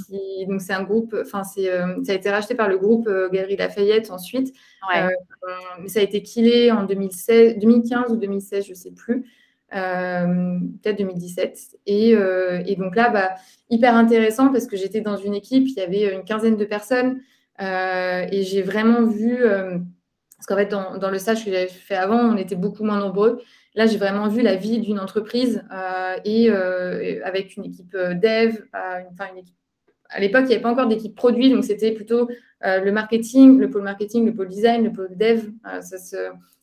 [0.06, 1.66] qui donc c'est un groupe, enfin c'est
[2.04, 4.54] ça a été racheté par le groupe Galerie Lafayette ensuite.
[4.92, 9.24] mais ça a été killé en 2016, 2015 ou 2016, je sais plus.
[9.70, 11.58] peut-être 2017.
[11.87, 13.34] Et, et, donc là, bah,
[13.70, 17.20] hyper intéressant parce que j'étais dans une équipe, il y avait une quinzaine de personnes
[17.60, 22.18] et j'ai vraiment vu, parce qu'en fait, dans, dans, le stage que j'avais fait avant,
[22.18, 23.42] on était beaucoup moins nombreux.
[23.76, 28.14] Là, j'ai vraiment vu la vie d'une entreprise euh, euh, et avec une équipe euh,
[28.14, 32.28] dev, à l'époque, il n'y avait pas encore d'équipe produit, donc c'était plutôt
[32.62, 35.50] le marketing, le pôle marketing, le pôle design, le pôle dev.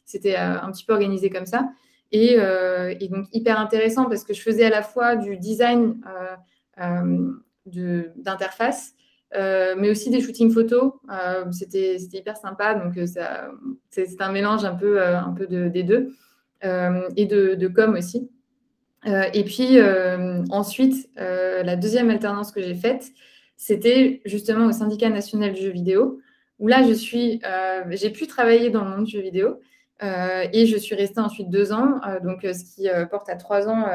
[0.05, 1.69] c'était un petit peu organisé comme ça.
[2.13, 2.37] Et,
[3.09, 5.99] donc, hyper intéressant parce que je faisais à la fois du design
[7.65, 8.93] d'interface,
[9.33, 10.93] mais aussi des shootings photos.
[11.51, 12.75] c'était hyper sympa.
[12.75, 12.97] Donc,
[13.89, 16.13] c'est un mélange un peu des deux.
[16.63, 18.29] Euh, et de, com aussi.
[19.07, 23.11] Euh, et puis euh, ensuite, la deuxième alternance que j'ai faite,
[23.57, 26.19] c'était justement au syndicat national du jeu vidéo,
[26.59, 27.41] où là, je suis,
[27.89, 29.59] j'ai pu travailler dans le monde du jeu vidéo.
[30.01, 33.85] et je suis restée ensuite deux ans, donc ce qui porte à trois ans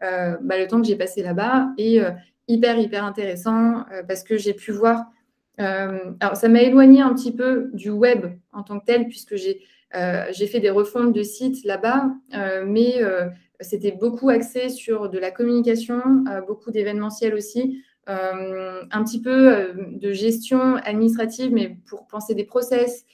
[0.00, 1.68] bah, le temps que j'ai passé là-bas.
[1.78, 2.00] Et
[2.48, 5.04] hyper, hyper intéressant parce que j'ai pu voir.
[5.58, 9.62] alors, ça m'a éloigné un petit peu du web en tant que tel, puisque j'ai
[10.30, 13.28] j'ai fait des refontes de sites là-bas, euh, mais euh,
[13.60, 16.00] c'était beaucoup axé sur de la communication,
[16.46, 23.04] beaucoup d'événementiel aussi, un petit peu de gestion administrative, mais pour penser des process.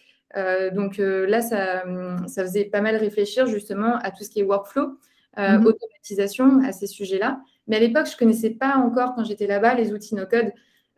[0.72, 1.84] donc là, ça,
[2.26, 4.96] ça, faisait pas mal réfléchir justement à tout ce qui est workflow,
[5.36, 5.66] mhm.
[5.66, 7.40] automatisation, à ces sujets-là.
[7.66, 10.50] Mais à l'époque, je ne connaissais pas encore, quand j'étais là-bas, les outils no-code.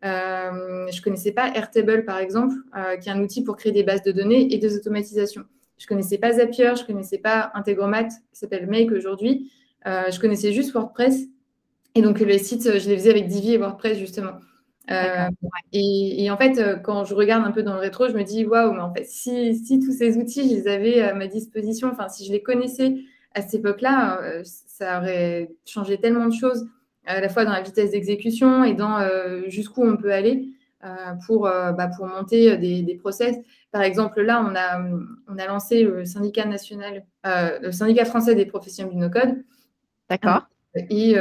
[0.05, 2.55] je ne connaissais pas Airtable, par exemple,
[3.03, 5.45] qui est un outil pour créer des bases de données et des automatisations.
[5.81, 9.51] Je connaissais pas Zapier, je connaissais pas Integromat, qui s'appelle Make aujourd'hui.
[9.87, 11.23] Euh, je connaissais juste WordPress.
[11.95, 14.35] Et donc, les sites, je les faisais avec Divi et WordPress, justement.
[14.91, 15.29] Euh,
[15.73, 18.45] et, en fait, euh, quand je regarde un peu dans le rétro, je me dis,
[18.45, 21.89] waouh, mais en fait, si, si, tous ces outils, je les avais à ma disposition,
[21.91, 22.97] enfin, si je les connaissais
[23.35, 26.67] à cette époque-là, ça aurait changé tellement de choses,
[27.07, 28.99] à la fois dans la vitesse d'exécution et dans
[29.47, 30.49] jusqu'où on peut aller.
[30.83, 33.37] Euh, pour, bah, pour monter des, des, process.
[33.73, 34.83] Par exemple, là, on a,
[35.29, 39.45] on a lancé le syndicat national, euh, le syndicat français des professionnels du no-code.
[40.09, 40.47] D'accord.
[40.75, 41.15] Et,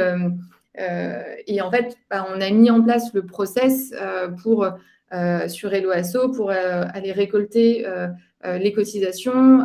[1.46, 3.94] et, en fait, bah, on a mis en place le process
[4.42, 4.66] pour
[5.48, 7.86] sur Hello Asso pour aller récolter
[8.44, 9.64] les cotisations,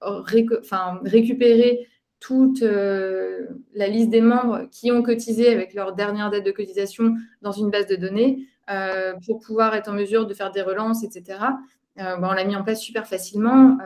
[0.00, 1.88] récupérer
[2.20, 7.52] toute la liste des membres qui ont cotisé avec leur dernière date de cotisation dans
[7.52, 8.46] une base de données
[9.26, 11.38] pour pouvoir être en mesure de faire des relances, etc.
[11.96, 13.78] on l'a mis en place super facilement.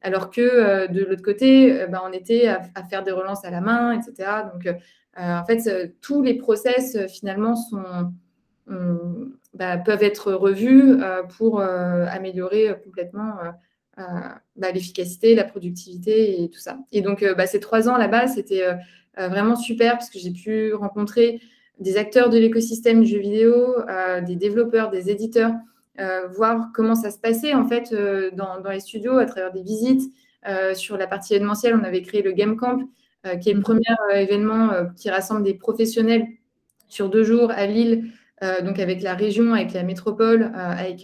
[0.00, 3.50] Alors que euh, de l'autre côté, euh, bah, on était à, faire des relances à
[3.50, 4.30] la main, etc.
[4.52, 4.72] Donc, euh,
[5.16, 7.82] en fait, tous les process finalement sont,
[9.54, 10.96] bah, peuvent être revus
[11.36, 13.34] pour améliorer complètement
[13.96, 16.78] bah, l'efficacité, la productivité et tout ça.
[16.92, 18.62] Et donc, ces trois ans là-bas, c'était
[19.16, 21.40] vraiment super parce que j'ai pu rencontrer
[21.80, 23.74] des acteurs de l'écosystème du jeu vidéo,
[24.24, 25.54] des développeurs, des éditeurs euh,
[26.34, 30.12] voir comment ça se passait en fait euh, dans, les studios à travers des visites.
[30.46, 32.78] Euh, sur la partie événementielle, on avait créé le Game Camp,
[33.40, 33.82] qui est le premier
[34.14, 36.24] événement qui rassemble des professionnels
[36.88, 38.12] sur deux jours à Lille,
[38.62, 41.00] donc avec la région, avec la métropole, avec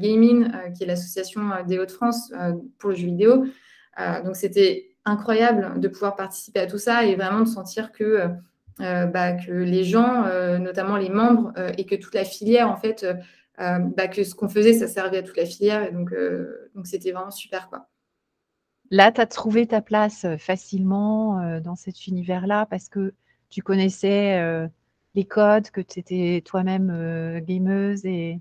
[0.00, 2.32] Gaming, qui est l'association des Hauts-de-France
[2.78, 3.44] pour le jeu vidéo.
[4.24, 8.28] donc c'était incroyable de pouvoir participer à tout ça et vraiment de sentir que,
[8.78, 10.24] bah, que les gens,
[10.58, 13.14] notamment les membres, et que toute la filière en fait euh,
[13.60, 15.82] bah, que ce qu'on faisait, ça servait à toute la filière.
[15.86, 17.68] Et donc, euh, donc c'était vraiment super.
[17.68, 17.88] Quoi.
[18.90, 23.12] Là, tu as trouvé ta place euh, facilement dans cet univers-là parce que
[23.48, 24.40] tu connaissais
[25.16, 28.38] les codes, que tu étais toi-même gameuse et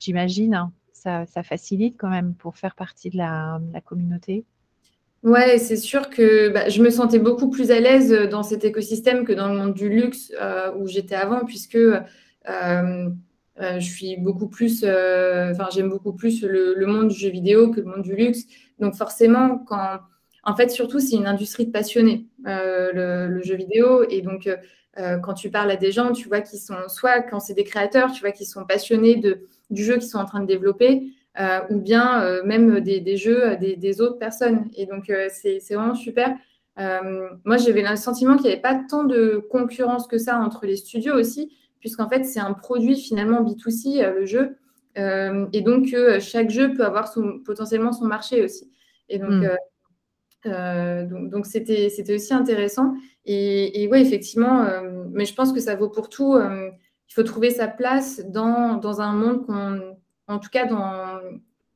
[0.00, 4.44] j'imagine, hein, ça, ça, facilite quand même pour faire partie de la, communauté.
[5.22, 9.24] Ouais, c'est sûr que bah, je me sentais beaucoup plus à l'aise dans cet écosystème
[9.24, 10.32] que dans le monde du luxe
[10.76, 11.78] où j'étais avant, puisque
[12.48, 13.10] euh,
[13.60, 17.80] je suis beaucoup plus, euh, enfin, j'aime beaucoup plus le, monde du jeu vidéo que
[17.80, 18.44] le monde du luxe.
[18.78, 19.98] Donc, forcément, quand,
[20.44, 24.04] en fait, surtout, c'est une industrie de passionnés, euh, le, jeu vidéo.
[24.08, 24.48] Et donc,
[25.22, 28.12] quand tu parles à des gens, tu vois qu'ils sont, soit quand c'est des créateurs,
[28.12, 29.16] tu vois qu'ils sont passionnés
[29.70, 31.12] du jeu qu'ils sont en train de développer,
[31.70, 34.68] ou bien même des, jeux des, autres personnes.
[34.74, 36.34] Et donc, c'est vraiment super.
[36.76, 40.76] moi, j'avais le sentiment qu'il n'y avait pas tant de concurrence que ça entre les
[40.76, 44.56] studios aussi puisqu'en fait, c'est un produit finalement B2C, euh, le jeu.
[44.98, 48.70] Euh, et donc, chaque jeu peut avoir son, potentiellement son marché aussi.
[49.08, 49.48] Et donc, hmm.
[50.46, 52.94] euh, donc, c'était, c'était aussi intéressant.
[53.24, 54.66] Et, et ouais, effectivement,
[55.12, 56.38] mais je pense que ça vaut pour tout.
[56.38, 61.20] il faut trouver sa place dans, dans un monde qu'on, en tout cas, dans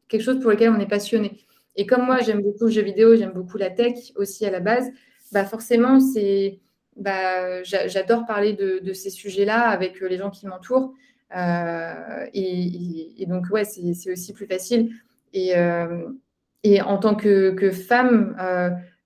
[0.08, 1.44] quelque chose pour lequel on est passionné.
[1.76, 4.60] Et comme moi, j'aime beaucoup le jeu vidéo, j'aime beaucoup la tech aussi à la
[4.60, 4.90] base,
[5.32, 6.60] bah forcément, c'est,
[6.96, 10.92] bah, j'adore parler de, ces sujets-là avec euh, les gens qui m'entourent.
[11.36, 14.92] Euh, et, donc, ouais, c'est aussi plus facile.
[15.32, 16.04] Et, euh,
[16.84, 18.36] en tant que, femme,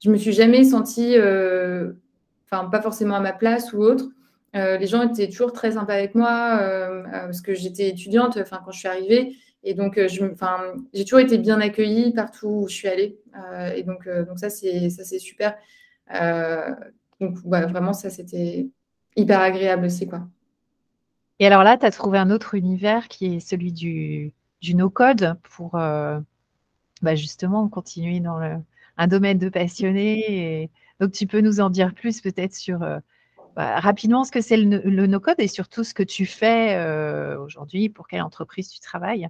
[0.03, 4.09] je me suis jamais sentie, enfin, pas forcément à ma place ou autre.
[4.55, 6.61] les gens étaient toujours très sympas avec moi
[7.11, 9.37] parce que j'étais étudiante enfin, quand je suis arrivée.
[9.65, 13.19] Et donc, j'ai toujours été bien accueillie partout où je suis allée.
[13.75, 15.57] et donc, donc ça, c'est super.
[17.21, 18.69] Donc, vraiment, ça, c'était
[19.17, 20.27] hyper agréable aussi, quoi.
[21.41, 25.39] Et alors là, tu as trouvé un autre univers qui est celui du, du no-code
[25.43, 26.19] pour euh,
[27.03, 28.41] bah, justement continuer dans
[28.97, 30.71] un domaine de passionné.
[31.01, 32.99] Donc, tu peux nous en dire plus peut-être sur euh,
[33.55, 37.89] bah, rapidement ce que c'est le, no-code et surtout ce que tu fais euh, aujourd'hui,
[37.89, 39.29] pour quelle entreprise tu travailles.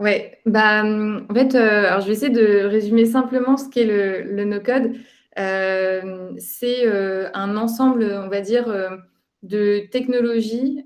[0.00, 0.12] Oui,
[0.46, 4.94] bah, en fait, euh, alors je vais essayer de résumer simplement ce qu'est le, no-code.
[5.38, 8.74] Euh, c'est euh, un ensemble, on va dire,
[9.42, 10.82] de technologies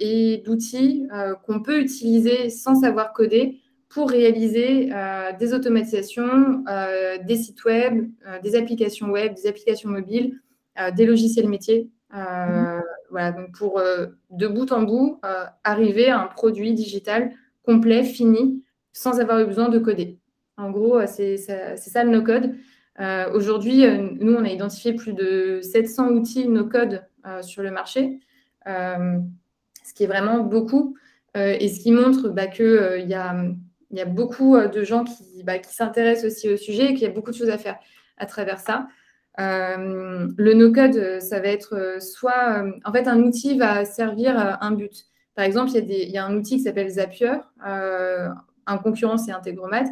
[0.00, 1.08] et d'outils
[1.44, 4.90] qu'on peut utiliser sans savoir coder pour réaliser
[5.38, 6.62] des automatisations,
[7.24, 8.06] des sites web,
[8.42, 10.40] des applications web, des applications mobiles,
[10.94, 11.90] des logiciels métiers.
[12.12, 12.80] Mmh.
[13.10, 13.82] Voilà, donc pour
[14.30, 15.20] de bout en bout
[15.64, 17.32] arriver à un produit digital
[17.64, 20.18] complet, fini, sans avoir eu besoin de coder.
[20.56, 22.54] En gros, euh, c'est ça, le no-code.
[23.00, 27.04] Euh, aujourd'hui, euh, nous, on a identifié plus de 700 outils no-code
[27.42, 28.18] sur le marché,
[28.66, 30.96] ce qui est vraiment beaucoup
[31.36, 33.44] et ce qui montre bah, qu'il y, a,
[33.92, 37.06] y, a, beaucoup de gens qui, bah, qui s'intéressent aussi au sujet et qu'il y
[37.06, 37.78] a beaucoup de choses à faire
[38.16, 38.88] à travers ça.
[39.38, 45.06] le no-code, ça va être soit, en fait, un outil va servir un but.
[45.34, 47.32] Par exemple, il y, a un outil qui s'appelle Zapier,
[47.66, 48.28] euh,
[48.66, 49.84] un concurrent, c'est Integromat.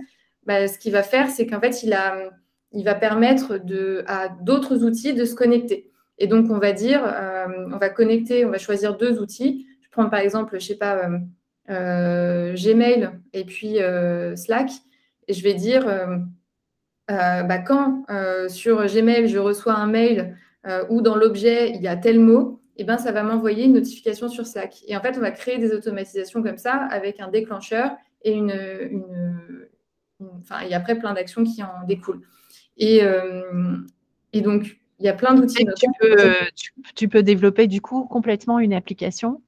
[0.44, 3.58] Bah, ce qu'il va faire, c'est qu'en fait, il, va permettre
[4.06, 5.90] à d'autres outils de se connecter.
[6.18, 9.66] Et donc, on va dire, euh, on va connecter, on va choisir deux outils.
[9.80, 11.08] Je prends par exemple, je ne sais pas,
[11.70, 13.78] euh, Gmail et puis
[14.36, 14.70] Slack.
[15.26, 15.86] Et je vais dire,
[17.08, 18.04] bah, quand
[18.48, 20.36] sur Gmail, je reçois un mail
[20.90, 24.30] où dans l'objet, il y a tel mot, eh ben, ça va m'envoyer une notification
[24.30, 24.78] sur Slack.
[24.88, 27.90] Et en fait, on va créer des automatisations comme ça avec un déclencheur
[28.22, 29.68] et une,
[30.40, 32.22] enfin, et après plein d'actions qui en découlent.
[32.78, 33.76] Et, euh,
[34.32, 35.66] et donc, il y a plein d'outils.
[35.76, 36.32] Tu peux,
[36.94, 39.42] tu, peux, développer du coup complètement une application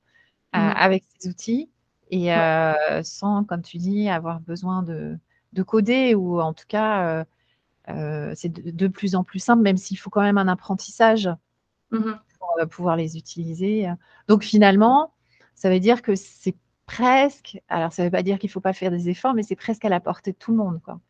[0.54, 1.70] euh, avec ces outils
[2.10, 5.16] et euh, sans, comme tu dis, avoir besoin de,
[5.54, 7.24] de coder ou en tout cas,
[7.86, 11.30] c'est de, plus en plus simple, même s'il faut quand même un apprentissage
[11.92, 12.12] mmh
[12.58, 13.88] pour pouvoir les utiliser.
[14.28, 15.12] Donc finalement,
[15.54, 18.60] ça veut dire que c'est presque, alors ça ne veut pas dire qu'il ne faut
[18.60, 20.80] pas faire des efforts, mais c'est presque à la portée de tout le monde.
[20.84, 21.00] Quoi.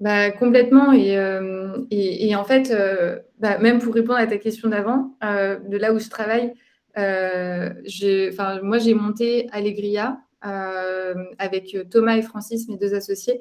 [0.00, 0.92] Bah, complètement.
[0.92, 5.58] Et, euh, et, en fait, euh, bah, même pour répondre à ta question d'avant, euh,
[5.58, 6.52] de là où je travaille,
[6.96, 13.40] moi j'ai monté Allegria avec Thomas et Francis, mes deux associés,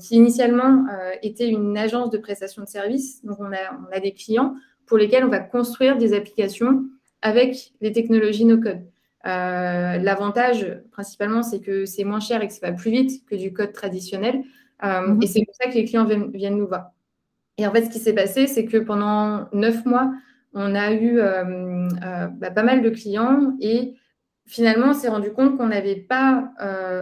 [0.00, 0.86] qui initialement
[1.22, 3.24] était une agence de prestation de services.
[3.24, 4.56] Donc on a, on a des clients
[4.86, 6.84] pour lesquels on va construire des applications
[7.22, 8.82] avec les technologies no-code.
[9.24, 13.52] L'avantage, principalement, c'est que c'est moins cher et que ça va plus vite que du
[13.52, 14.44] code traditionnel.
[14.82, 15.22] Euh, mhm.
[15.22, 16.90] Et c'est pour ça que les clients viennent, nous voir.
[17.58, 20.12] Et en fait, ce qui s'est passé, c'est que pendant neuf mois,
[20.54, 23.94] on a eu euh, euh, bah, pas mal de clients et
[24.46, 26.52] finalement, on s'est rendu compte qu'on n'avait pas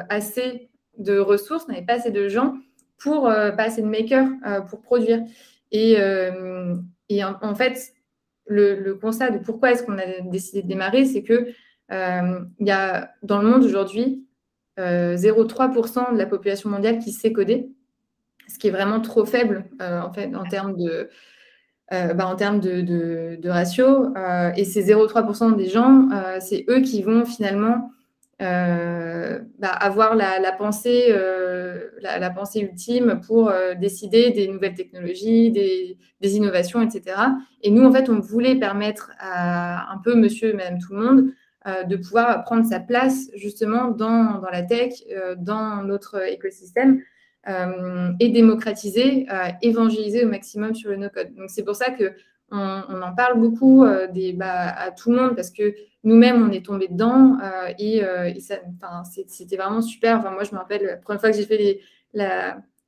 [0.09, 2.55] assez de ressources, on n'avait pas assez de gens
[2.99, 4.29] pour, pas assez de makers
[4.69, 5.25] pour produire.
[5.73, 5.97] Et,
[7.09, 7.93] et en, fait,
[8.47, 11.49] le, constat de pourquoi est-ce qu'on a décidé de démarrer, c'est que
[11.91, 14.25] il y a dans le monde aujourd'hui
[14.79, 17.69] 0,3% euh, de la population mondiale qui sait coder,
[18.49, 21.11] ce qui est vraiment trop faible euh, en, fait, en termes de,
[21.93, 24.15] euh, bah, en termes de, ratio.
[24.57, 26.09] et ces 0,3% des gens,
[26.41, 27.91] c'est eux qui vont finalement
[28.43, 31.15] bah, avoir la, pensée,
[32.01, 37.17] la, pensée ultime pour décider des nouvelles technologies, des, innovations, etc.
[37.63, 41.01] Et nous, en fait, on voulait permettre à un peu monsieur et madame tout le
[41.01, 41.33] monde
[41.69, 47.01] euh, de pouvoir prendre sa place justement dans, la tech, euh, dans notre écosystème
[47.49, 49.27] euh, et démocratiser,
[49.63, 51.33] évangéliser au maximum sur le no-code.
[51.37, 52.15] Donc c'est pour ça que
[52.53, 55.75] on, en parle beaucoup des, bah, à tout le monde parce que
[56.05, 57.39] nous-mêmes, on est tombé dedans
[57.79, 60.21] et, et c'était vraiment super.
[60.31, 61.81] Moi, je me rappelle la première fois que j'ai fait
[62.15, 62.29] les,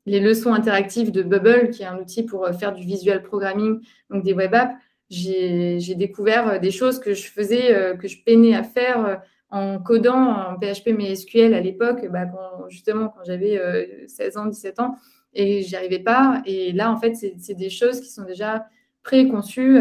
[0.06, 4.22] les leçons interactives de Bubble, qui est un outil pour faire du visual programming, donc
[4.22, 4.74] des web apps
[5.10, 9.16] j'ai découvert euh, des choses que je faisais, euh, que je peinais à faire euh,
[9.50, 12.26] en codant en PHP mais SQL à l'époque, bah,
[12.68, 13.60] justement quand j'avais
[14.08, 14.96] 16 ans, 17 ans,
[15.32, 16.42] et j'y arrivais pas.
[16.44, 18.66] Et là, en fait, c'est des choses qui sont déjà
[19.04, 19.78] préconçues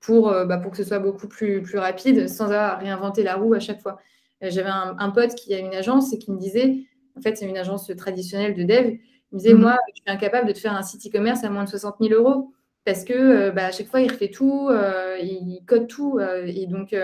[0.00, 3.36] pour, bah, pour que ce soit beaucoup plus, plus rapide, sans avoir à réinventer la
[3.36, 3.98] roue à chaque fois.
[4.42, 6.86] J'avais un, pote qui a une agence et qui me disait,
[7.16, 8.96] en fait, c'est une agence traditionnelle de dev,
[9.32, 11.50] il me disait, mmh moi, je suis incapable de te faire un site e-commerce à
[11.50, 12.52] moins de 60 000 euros
[12.84, 16.18] parce que euh, bah, à chaque fois, il refait tout, euh, il code tout.
[16.18, 16.94] Euh, et donc,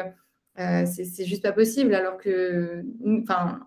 [0.57, 1.95] c'est juste pas possible.
[1.95, 2.83] Alors que,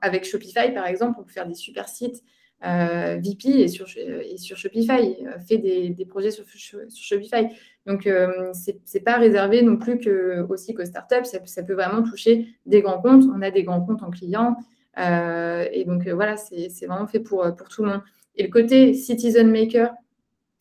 [0.02, 2.24] avec Shopify, par exemple, on peut faire des super sites.
[2.62, 6.46] VP et sur, et sur Shopify, fait des, projets sur,
[6.94, 7.48] Shopify.
[7.86, 12.04] Donc, ce n'est pas réservé non plus que, aussi qu'aux startups, ça, ça, peut vraiment
[12.04, 13.24] toucher des grands comptes.
[13.34, 14.58] On a des grands comptes en clients.
[14.98, 18.02] et donc, voilà, c'est vraiment fait pour, pour tout le monde.
[18.36, 19.94] Et le côté Citizen Maker,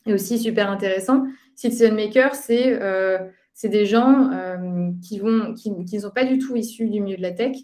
[0.05, 1.25] est aussi super intéressant.
[1.55, 3.19] Citizen Maker, c'est euh,
[3.63, 7.31] des gens euh, qui ne qui, sont pas du tout issus du milieu de la
[7.31, 7.57] tech,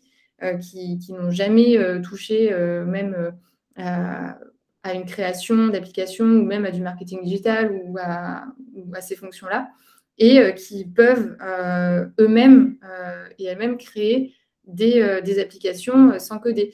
[0.43, 2.51] euh, qui, qui n'ont jamais touché
[2.85, 3.33] même
[3.77, 4.37] à,
[4.93, 8.45] une création d'application ou même à du marketing digital ou à,
[8.93, 9.69] à ces fonctions-là,
[10.17, 11.35] et qui peuvent
[12.19, 12.77] eux-mêmes
[13.39, 14.33] et elles-mêmes créer
[14.65, 16.73] des, des, applications sans coder,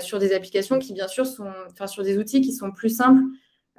[0.00, 3.22] sur des applications qui bien sûr sont, enfin sur des outils qui sont plus simples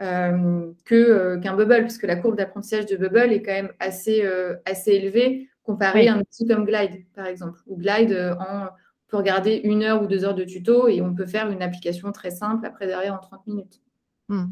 [0.01, 4.25] euh, euh, qu'un Bubble, parce que la courbe d'apprentissage de Bubble est quand même assez,
[4.25, 7.59] euh, assez élevée comparé à un outil comme Glide, par exemple.
[7.67, 8.67] Ou Glide, on
[9.13, 12.11] peut regarder une heure ou deux heures de tuto et on peut faire une application
[12.11, 13.79] très simple après derrière en 30 minutes.
[14.27, 14.47] Hmm.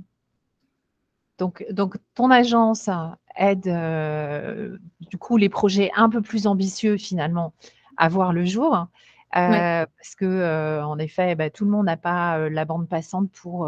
[1.39, 2.87] Donc, donc, ton agence
[3.35, 3.63] aide
[5.09, 7.53] du coup les projets un peu plus ambitieux finalement
[7.97, 8.85] à voir le jour.
[9.31, 13.67] Parce que, en effet, bah, tout le monde n'a pas la bande passante pour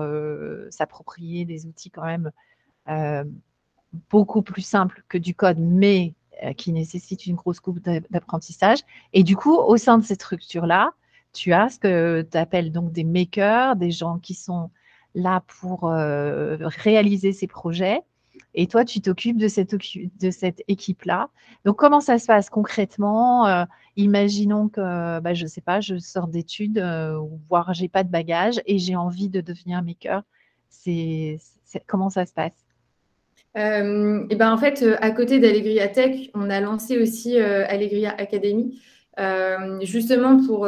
[0.69, 2.29] s'approprier des outils quand même
[4.11, 6.13] beaucoup plus simples que du code, mais
[6.57, 7.79] qui nécessitent une grosse coupe
[8.09, 8.79] d'apprentissage.
[9.13, 10.91] Et du coup, au sein de cette structure-là,
[11.33, 14.69] tu as ce que tu appelles donc des makers, des gens qui sont
[15.15, 18.01] là pour réaliser ces projets.
[18.55, 21.29] Et toi, tu t'occupes de cette, équipe-là.
[21.65, 23.65] Donc, comment ça se passe concrètement?
[23.95, 28.09] Imaginons que, bah, je ne sais pas, je sors d'études, euh, voire j'ai pas de
[28.09, 30.23] bagage et j'ai envie de devenir maker.
[30.69, 31.39] C'est,
[31.85, 32.53] comment ça se passe?
[33.55, 38.81] Et ben en fait, à côté d'Allegria Tech, on a lancé aussi Allegria Academy.
[39.81, 40.67] justement pour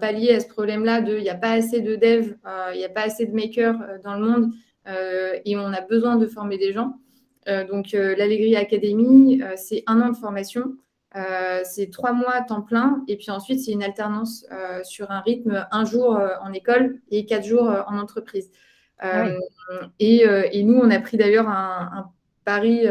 [0.00, 2.36] pallier à ce problème-là de il n'y a pas assez de devs,
[2.72, 4.52] il n'y a pas assez de makers dans le monde
[5.44, 7.00] et on a besoin de former des gens.
[7.46, 10.76] donc l'Allegria Academy, c'est un an de formation.
[11.16, 15.10] Euh, c'est trois mois à temps plein et puis ensuite c'est une alternance euh, sur
[15.10, 18.50] un rythme un jour euh, en école et quatre jours en entreprise.
[19.00, 19.26] Ah
[19.98, 22.12] et, nous, on a pris d'ailleurs un,
[22.44, 22.86] pari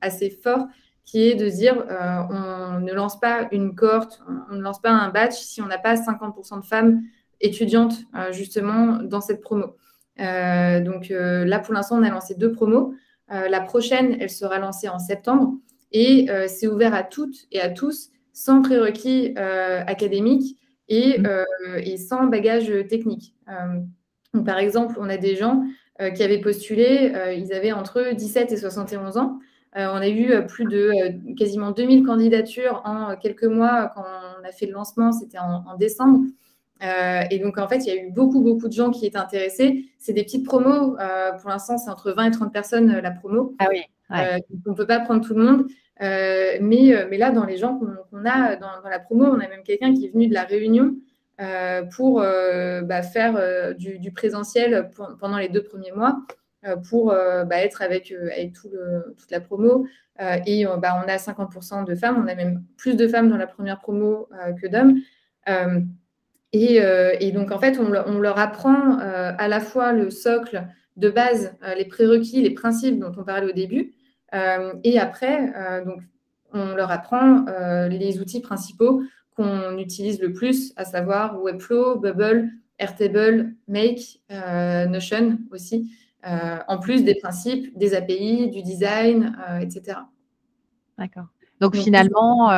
[0.00, 0.66] assez fort
[1.04, 1.84] qui est de dire
[2.30, 5.78] on ne lance pas une cohorte, on ne lance pas un batch si on n'a
[5.78, 7.02] pas 50% de femmes
[7.40, 7.94] étudiantes
[8.32, 9.76] justement dans cette promo.
[10.18, 12.94] donc là, pour l'instant, on a lancé deux promos.
[13.28, 15.54] la prochaine, elle sera lancée en septembre.
[15.94, 21.26] Et euh, c'est ouvert à toutes et à tous, sans prérequis euh, académiques et, mmh.
[21.26, 21.44] euh,
[21.78, 23.36] et, sans bagage technique.
[24.44, 25.64] par exemple, on a des gens
[26.14, 29.38] qui avaient postulé, ils avaient entre 17 et 71 ans.
[29.76, 34.66] on a eu plus de quasiment 2000 candidatures en quelques mois quand on a fait
[34.66, 36.24] le lancement, c'était en, décembre.
[36.82, 39.84] et donc, en fait, il y a eu beaucoup, beaucoup de gens qui étaient intéressés.
[39.98, 40.96] C'est des petites promos.
[41.40, 43.54] pour l'instant, c'est entre 20 et 30 personnes la promo.
[43.60, 43.82] Ah oui.
[44.66, 45.66] on ne peut pas prendre tout le monde.
[46.02, 49.48] Euh, mais, euh, mais, là, dans les gens qu'on a dans, la promo, on a
[49.48, 50.90] même quelqu'un qui est venu de la Réunion euh,
[51.94, 56.18] pour bah, faire du, présentiel pendant les deux premiers mois
[56.88, 59.86] pour bah, être avec, avec toute la promo.
[60.46, 63.46] et bah, on a 50% de femmes, on a même plus de femmes dans la
[63.46, 64.28] première promo
[64.60, 65.00] que d'hommes.
[66.52, 70.66] Et, donc, en fait, on, on leur apprend à la fois le socle
[70.96, 73.92] de base, les prérequis, les principes dont on parlait au début,
[74.34, 76.02] euh, et après, euh, donc,
[76.52, 79.02] on leur apprend euh, les outils principaux
[79.34, 85.92] qu'on utilise le plus, à savoir Webflow, Bubble, Airtable, Make, Notion aussi,
[86.24, 89.98] en plus des principes, des API, du design, etc.
[90.98, 91.26] D'accord.
[91.60, 92.48] Donc, finalement,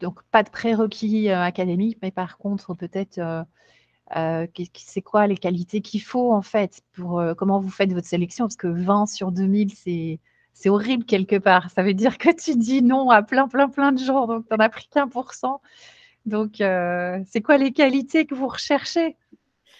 [0.00, 3.20] donc pas de prérequis académiques, mais par contre peut-être
[4.74, 8.44] c'est quoi les qualités qu'il faut en fait pour comment vous faites votre sélection?
[8.46, 10.20] Parce que 20 sur 2000, c'est
[10.52, 11.70] c'est horrible quelque part.
[11.70, 14.56] Ça veut dire que tu dis non à plein, plein, plein de gens, donc tu
[14.56, 15.60] n'en as pris qu'un pour cent.
[16.26, 19.16] Donc, euh, c'est quoi les qualités que vous recherchez?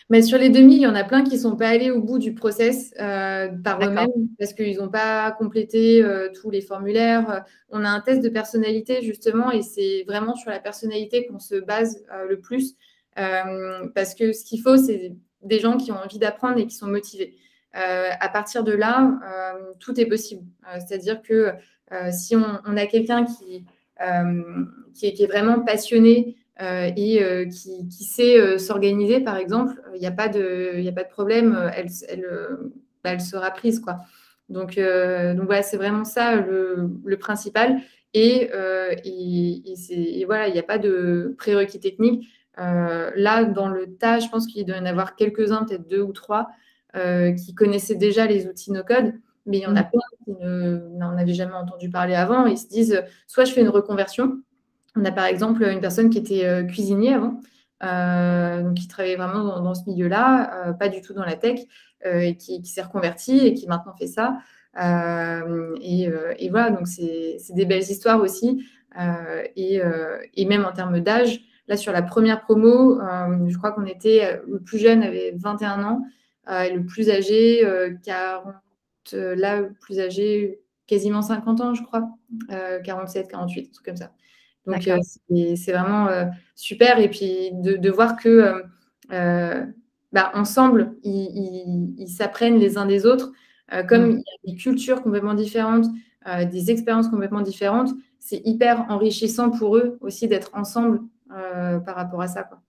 [0.08, 2.00] Mais sur les demi, il y en a plein qui ne sont pas allés au
[2.00, 7.44] bout du process euh, par eux-mêmes parce qu'ils n'ont pas complété euh, tous les formulaires.
[7.70, 11.56] On a un test de personnalité justement et c'est vraiment sur la personnalité qu'on se
[11.56, 12.76] base le plus
[13.16, 16.86] parce que ce qu'il faut, c'est des gens qui ont envie d'apprendre et qui sont
[16.86, 17.34] motivés.
[17.72, 19.18] À partir de là,
[19.80, 20.44] tout est possible.
[20.74, 21.52] C'est-à-dire que
[22.12, 23.64] si on, a quelqu'un qui,
[24.94, 31.10] qui, est vraiment passionné et qui, sait s'organiser, par exemple, il n'y a, pas de,
[31.10, 33.82] problème, bah, elle sera prise.
[34.48, 37.76] Donc, voilà, c'est vraiment ça le, principal.
[38.14, 38.48] Et,
[40.26, 42.26] voilà, il n'y a pas de prérequis techniques.
[42.56, 46.12] là, dans le tas, je pense qu'il doit y en avoir quelques-uns, peut-être deux ou
[46.12, 46.48] trois,
[46.96, 49.12] euh, qui connaissaient déjà les outils no-code,
[49.46, 49.90] mais il y en a mm.
[49.90, 50.32] plein qui
[50.98, 52.46] n'en avaient jamais entendu parler avant.
[52.46, 54.40] Ils se disent, soit je fais une reconversion.
[54.96, 57.40] On a par exemple une personne qui était euh, cuisinier avant,
[57.82, 61.60] euh, donc qui travaillait vraiment dans, ce milieu-là, pas du tout dans la tech,
[62.04, 64.38] et qui, s'est reconverti et qui maintenant fait ça.
[64.76, 68.64] Et, voilà, donc c'est des belles histoires aussi.
[69.56, 69.80] Et,
[70.34, 72.98] et, même en termes d'âge, là sur la première promo,
[73.48, 76.02] je crois qu'on était, le plus jeune avait 21 ans
[76.48, 77.62] euh, le plus âgé,
[78.04, 78.52] 40, euh, euh,
[79.12, 82.08] là, le plus âgé, quasiment 50 ans, je crois,
[82.84, 84.12] 47, 48, un truc comme ça.
[84.66, 84.82] Donc,
[85.56, 86.08] c'est vraiment
[86.54, 86.98] super.
[86.98, 88.62] Et puis, de, voir que
[89.10, 93.32] bah, ensemble, ils s'apprennent les uns des autres.
[93.88, 94.10] comme mm.
[94.10, 95.86] il y a des cultures complètement différentes,
[96.50, 102.28] des expériences complètement différentes, c'est hyper enrichissant pour eux aussi d'être ensemble par rapport à
[102.28, 102.42] ça.
[102.42, 102.60] Quoi.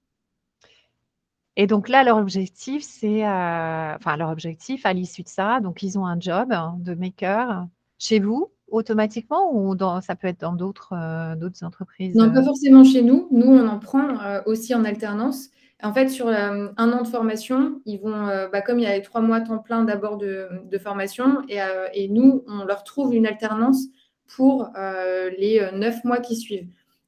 [1.59, 5.81] Et donc là, leur objectif, c'est, euh, enfin leur objectif à l'issue de ça, donc
[5.81, 7.65] ils ont un job de maker
[7.97, 12.43] chez vous automatiquement ou dans, ça peut être dans d'autres euh, d'autres entreprises Non, pas
[12.43, 13.27] forcément chez nous.
[13.31, 15.49] Nous, on en prend euh, aussi en alternance.
[15.81, 19.03] En fait, sur un an de formation, ils vont, bah, comme il y a les
[19.03, 21.59] trois mois temps plein d'abord de, de, formation, et,
[21.93, 23.83] et, nous, on leur trouve une alternance
[24.25, 24.71] pour
[25.37, 26.67] les neuf mois qui suivent.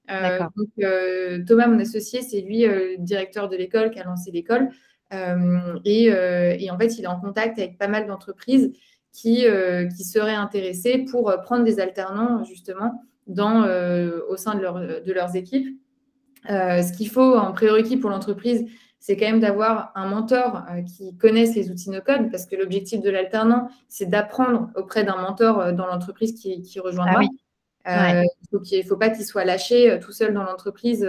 [0.09, 4.03] Euh, donc, euh, Thomas, mon associé, c'est lui euh, le directeur de l'école qui a
[4.03, 4.69] lancé l'école.
[5.11, 8.71] Et, en fait, il est en contact avec pas mal d'entreprises
[9.11, 9.45] qui,
[9.95, 13.63] qui seraient intéressées pour prendre des alternants, justement, dans,
[14.29, 15.67] au sein de, de leurs équipes.
[16.47, 18.65] ce qu'il faut en prérequis pour l'entreprise,
[18.99, 23.09] c'est quand même d'avoir un mentor qui connaisse les outils no-code, parce que l'objectif de
[23.09, 27.21] l'alternant, c'est d'apprendre auprès d'un mentor dans l'entreprise qui, qui rejoindra.
[27.23, 27.48] Ah
[27.89, 31.07] il ne faut, pas qu'il soit lâché tout seul dans l'entreprise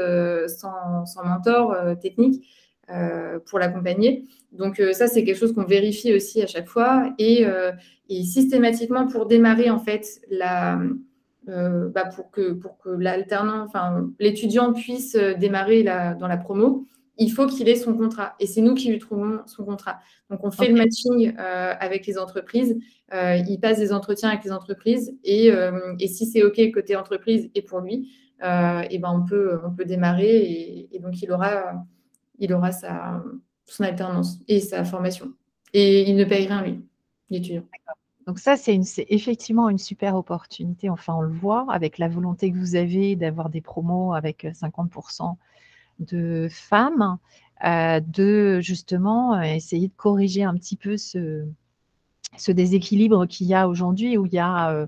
[0.48, 2.46] sans, sans, mentor technique
[3.46, 4.24] pour l'accompagner.
[4.52, 7.12] Donc ça, c'est quelque chose qu'on vérifie aussi à chaque fois.
[7.18, 7.44] Et,
[8.08, 10.80] systématiquement, pour démarrer en fait la,
[11.48, 16.86] euh, bah, pour que, pour que l'alternant, enfin l'étudiant puisse euh, démarrer dans la promo,
[17.20, 18.34] il faut qu'il ait son contrat.
[18.40, 20.00] Et c'est nous qui lui trouvons son contrat.
[20.30, 22.76] Donc, on fait le matching euh, avec les entreprises.
[23.12, 25.16] il passe des entretiens avec les entreprises.
[25.22, 25.52] Et,
[26.08, 28.10] si c'est OK côté entreprise et pour lui,
[28.42, 30.88] et ben on, peut, on peut démarrer.
[30.90, 31.84] Et, donc, il aura,
[32.38, 33.22] il aura sa,
[33.66, 35.32] son alternance et sa formation.
[35.72, 36.80] Et il ne paye rien, lui,
[37.30, 37.64] l'étudiant.
[38.26, 40.90] Donc ça, c'est effectivement une super opportunité.
[40.90, 45.36] Enfin, on le voit avec la volonté que vous avez d'avoir des promos avec 50%
[46.00, 47.18] de femmes,
[47.64, 51.46] euh, de justement euh, essayer de corriger un petit peu ce,
[52.48, 54.86] déséquilibre qu'il y a aujourd'hui où il y a euh,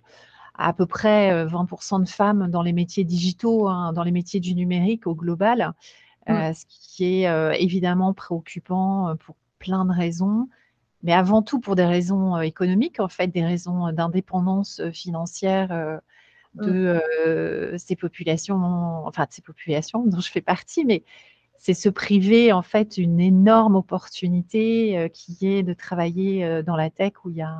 [0.54, 4.54] à peu près 20% de femmes dans les métiers digitaux, hein, dans les métiers du
[4.54, 5.72] numérique au global,
[6.28, 10.48] ce qui est évidemment préoccupant pour plein de raisons
[11.04, 16.00] mais avant tout pour des raisons économiques, en fait, des raisons d'indépendance financière
[16.54, 16.66] mmh.
[16.66, 18.56] de ces populations,
[19.06, 21.04] enfin de ces populations dont je fais partie, mais
[21.58, 27.12] c'est se priver en fait une énorme opportunité qui est de travailler dans la tech
[27.24, 27.56] où il y a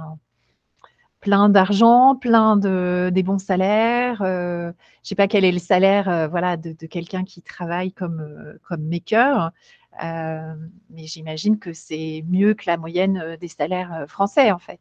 [1.21, 4.17] plein d'argent, plein de des bons salaires.
[4.19, 4.73] je ne
[5.05, 9.53] sais pas quel est le salaire, voilà, de, de quelqu'un qui travaille comme comme maker.
[10.01, 14.81] Mais j'imagine que c'est mieux que la moyenne des salaires français, en fait.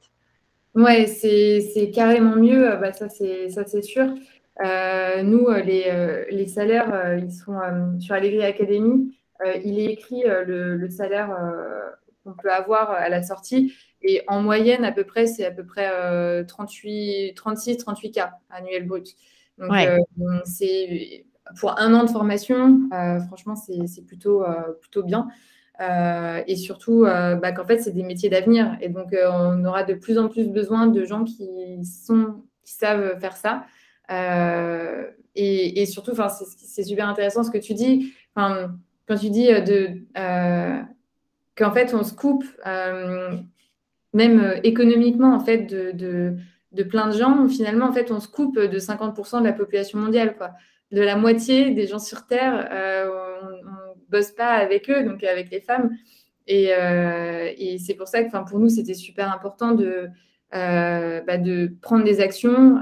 [0.75, 4.13] Ouais, c'est carrément mieux, bah, ça c'est sûr.
[5.23, 7.59] nous, les, les salaires, ils sont
[7.99, 9.13] sur Allegri Academy.
[9.65, 11.35] il est écrit le, le, salaire
[12.23, 13.73] qu'on peut avoir à la sortie.
[14.01, 18.19] Et en moyenne, à peu près, c'est à peu près 38, 36, 38 K
[18.49, 19.15] annuel brut.
[19.57, 19.71] Donc,
[20.45, 21.25] c'est
[21.59, 25.27] pour un an de formation, euh, franchement, c'est plutôt, euh, plutôt bien.
[25.81, 28.77] Euh, et surtout bah, qu'en fait, c'est des métiers d'avenir.
[28.81, 33.19] Et donc, on aura de plus en plus besoin de gens qui, sont, qui savent
[33.19, 33.65] faire ça.
[35.35, 36.11] Et, surtout,
[36.57, 38.13] c'est super intéressant ce que tu dis.
[38.35, 40.01] Quand tu dis de,
[41.55, 42.45] qu'en fait, on se coupe,
[44.13, 46.35] même économiquement, en fait, de,
[46.71, 49.99] de, plein de gens, finalement, en fait, on se coupe de 50% de la population
[49.99, 50.35] mondiale.
[50.37, 50.51] Quoi
[50.91, 53.30] de la moitié des gens sur Terre, euh,
[54.11, 55.91] bosse pas avec eux, donc avec les femmes.
[56.47, 57.49] Et, euh,
[57.79, 60.09] c'est pour ça que pour nous, c'était super important de,
[60.53, 62.81] euh, bah, de prendre des actions,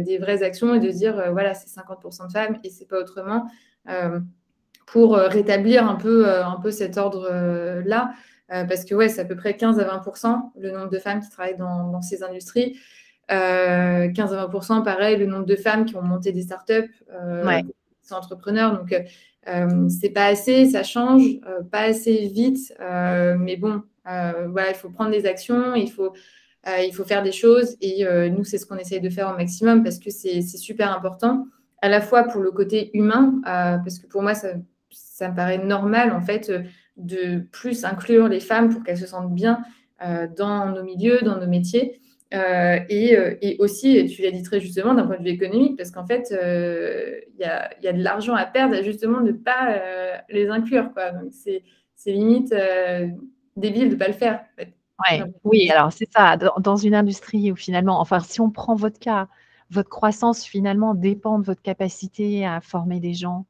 [0.00, 3.46] des vraies actions, et de dire, voilà, c'est 50% de femmes et c'est pas autrement,
[4.86, 8.12] pour rétablir un peu, un peu cet ordre-là.
[8.48, 11.30] parce que ouais, c'est à peu près 15 à 20% le nombre de femmes qui
[11.30, 12.76] travaillent dans ces industries.
[13.28, 17.60] 15 euh, à 20% pareil, le nombre de femmes qui ont monté des startups, euh,
[17.62, 18.76] qui sont entrepreneurs.
[18.76, 18.94] Donc,
[19.48, 21.22] euh, c'est pas assez, ça change,
[21.70, 22.72] pas assez vite.
[22.80, 26.12] mais bon, voilà, il faut prendre des actions, il faut,
[26.66, 27.76] il faut faire des choses.
[27.80, 31.46] Et nous, c'est ce qu'on essaye de faire au maximum parce que c'est super important,
[31.80, 34.48] à la fois pour le côté humain, parce que pour moi, ça,
[34.90, 36.52] ça me paraît normal, en fait,
[36.96, 39.62] de plus inclure les femmes pour qu'elles se sentent bien
[40.36, 42.01] dans nos milieux, dans nos métiers.
[42.34, 45.76] Euh, euh, et, aussi, et tu l'as dit très justement, d'un point de vue économique,
[45.76, 49.78] parce qu'en fait, euh, il y, a, de l'argent à perdre justement de ne pas
[50.28, 50.92] les inclure.
[50.92, 51.10] Quoi.
[51.10, 51.62] Donc, c'est
[52.06, 52.54] limite
[53.56, 54.44] débile de ne pas le faire.
[55.44, 56.36] oui, alors c'est ça.
[56.36, 59.28] Dans, une industrie où finalement, enfin, si on prend votre cas,
[59.70, 63.46] votre croissance finalement dépend de votre capacité à former des gens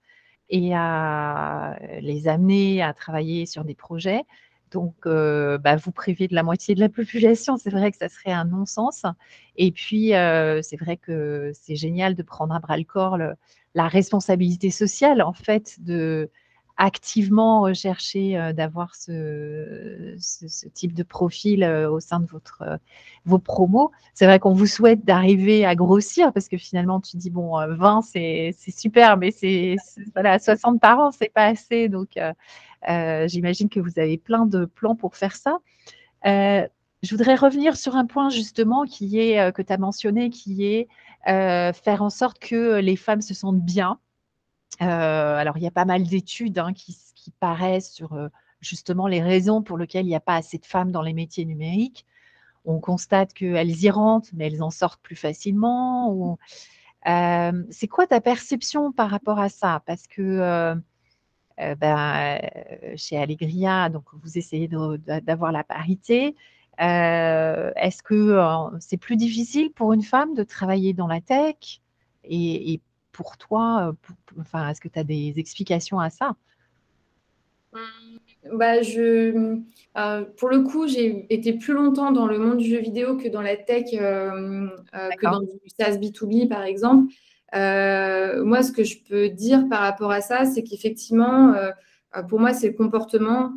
[0.49, 4.23] et à les amener à travailler sur des projets.
[4.73, 7.57] Donc, euh, bah, vous privez de la moitié de la population.
[7.57, 9.05] C'est vrai que ça serait un non-sens.
[9.57, 13.19] Et puis, euh, c'est vrai que c'est génial de prendre à bras le corps
[13.75, 16.31] la responsabilité sociale, en fait, de
[16.77, 20.17] activement rechercher euh, d'avoir ce,
[20.75, 22.79] type de profil au sein de votre,
[23.25, 23.91] vos promos.
[24.15, 28.03] C'est vrai qu'on vous souhaite d'arriver à grossir parce que finalement, tu dis, bon, 20,
[28.03, 29.77] c'est super, mais c'est
[30.15, 31.89] voilà, 60 par an, c'est pas assez.
[31.89, 32.17] Donc,
[32.89, 35.59] euh, j'imagine que vous avez plein de plans pour faire ça.
[36.27, 36.67] Euh,
[37.03, 40.65] je voudrais revenir sur un point justement qui est euh, que tu as mentionné, qui
[40.67, 40.89] est
[41.27, 43.99] faire en sorte que les femmes se sentent bien.
[44.81, 46.97] Alors, il y a pas mal d'études hein, qui,
[47.39, 48.19] paraissent sur
[48.61, 51.45] justement les raisons pour lesquelles il n'y a pas assez de femmes dans les métiers
[51.45, 52.05] numériques.
[52.65, 56.39] On constate qu'elles y rentrent, mais elles en sortent plus facilement.
[57.05, 59.83] c'est quoi ta perception par rapport à ça?
[59.87, 60.75] Parce que
[61.59, 62.41] ben,
[62.97, 66.35] chez Allegria, donc vous essayez d'avoir la parité.
[66.79, 68.37] Est-ce que
[68.81, 71.81] c'est plus difficile pour une femme de travailler dans la tech
[72.25, 72.81] et,
[73.13, 73.95] pour toi,
[74.41, 76.35] enfin, est-ce que tu as des explications à ça?
[77.73, 77.79] Mmh,
[78.55, 79.61] bah, je,
[80.37, 83.43] pour le coup, j'ai été plus longtemps dans le monde du jeu vidéo que dans
[83.43, 85.49] la tech, que dans du
[85.79, 87.13] SaaS B2B, par exemple.
[87.53, 91.55] moi, ce que je peux dire par rapport à ça, c'est qu'effectivement,
[92.29, 93.53] pour moi, c'est le comportement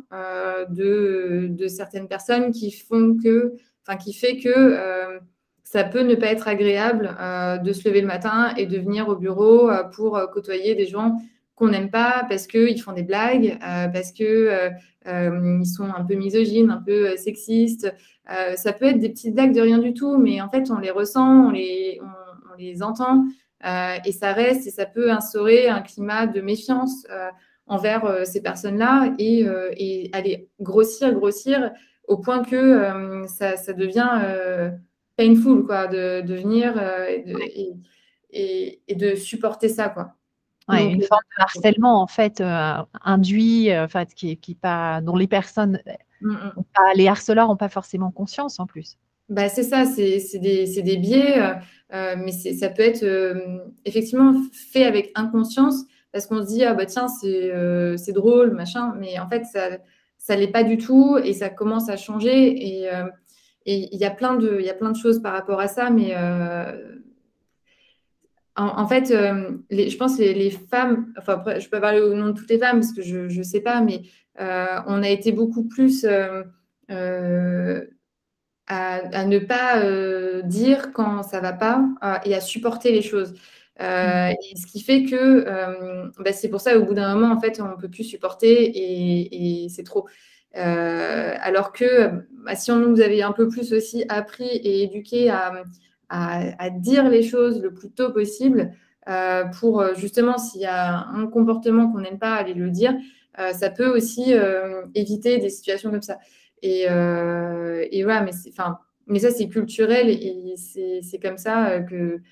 [0.70, 3.54] de, de, certaines personnes qui font que,
[3.86, 5.20] enfin, qui fait que
[5.66, 9.08] ça peut ne pas être agréable euh, de se lever le matin et de venir
[9.08, 11.18] au bureau euh, pour euh, côtoyer des gens
[11.56, 16.82] qu'on n'aime pas parce qu'ils font des blagues, parce qu'ils sont un peu misogynes, un
[16.84, 17.90] peu sexistes.
[18.56, 20.90] ça peut être des petites blagues de rien du tout, mais en fait, on les
[20.90, 23.24] ressent, on les, on, les entend
[23.64, 27.06] et ça reste et ça peut instaurer un climat de méfiance
[27.66, 29.46] envers ces personnes-là et,
[29.78, 31.72] et, aller grossir, grossir
[32.06, 34.74] au point que ça, ça, devient
[35.16, 37.06] painful, quoi, de, de venir euh,
[38.30, 40.14] et, et, de supporter ça, quoi.
[40.68, 45.16] une forme de harcèlement, en fait, euh, induit, euh, en fait, qui, qui pas, dont
[45.16, 45.80] les personnes,
[46.20, 46.62] mm, mm.
[46.94, 48.98] les harceleurs n'ont pas forcément conscience, en plus.
[49.28, 51.56] Bah, c'est ça, c'est des, des, biais,
[51.90, 53.04] mais ça peut être
[53.84, 59.18] effectivement fait avec inconscience, parce qu'on se dit, ah bah tiens, c'est drôle, machin, mais
[59.18, 62.88] en fait, ça ne l'est pas du tout, et ça commence à changer, et
[63.66, 65.66] et il y, a plein de, il y a plein de choses par rapport à
[65.66, 66.94] ça, mais euh,
[68.54, 72.32] en, fait, euh, je pense que les, femmes, enfin, je peux parler au nom de
[72.32, 74.02] toutes les femmes parce que je ne sais pas, mais
[74.40, 76.44] euh, on a été beaucoup plus à,
[79.24, 81.84] ne pas dire quand ça ne va pas
[82.24, 83.34] et à supporter les choses.
[83.78, 84.30] Mm.
[84.30, 85.44] et ce qui fait que
[86.22, 88.48] bah, c'est pour ça, au bout d'un moment, en fait, on ne peut plus supporter
[88.48, 90.06] et, et c'est trop.
[90.56, 92.10] Euh, alors que
[92.44, 95.52] bah, si on nous avait un peu plus aussi appris et éduqué à,
[96.70, 98.72] dire les choses le plus tôt possible,
[99.08, 102.94] euh, pour euh, justement, s'il y a un comportement qu'on n'aime pas, aller le dire,
[103.52, 104.32] ça peut aussi
[104.94, 106.18] éviter des situations comme ça.
[106.62, 106.86] Et,
[109.08, 112.22] mais, ça, c'est culturel et c'est comme ça que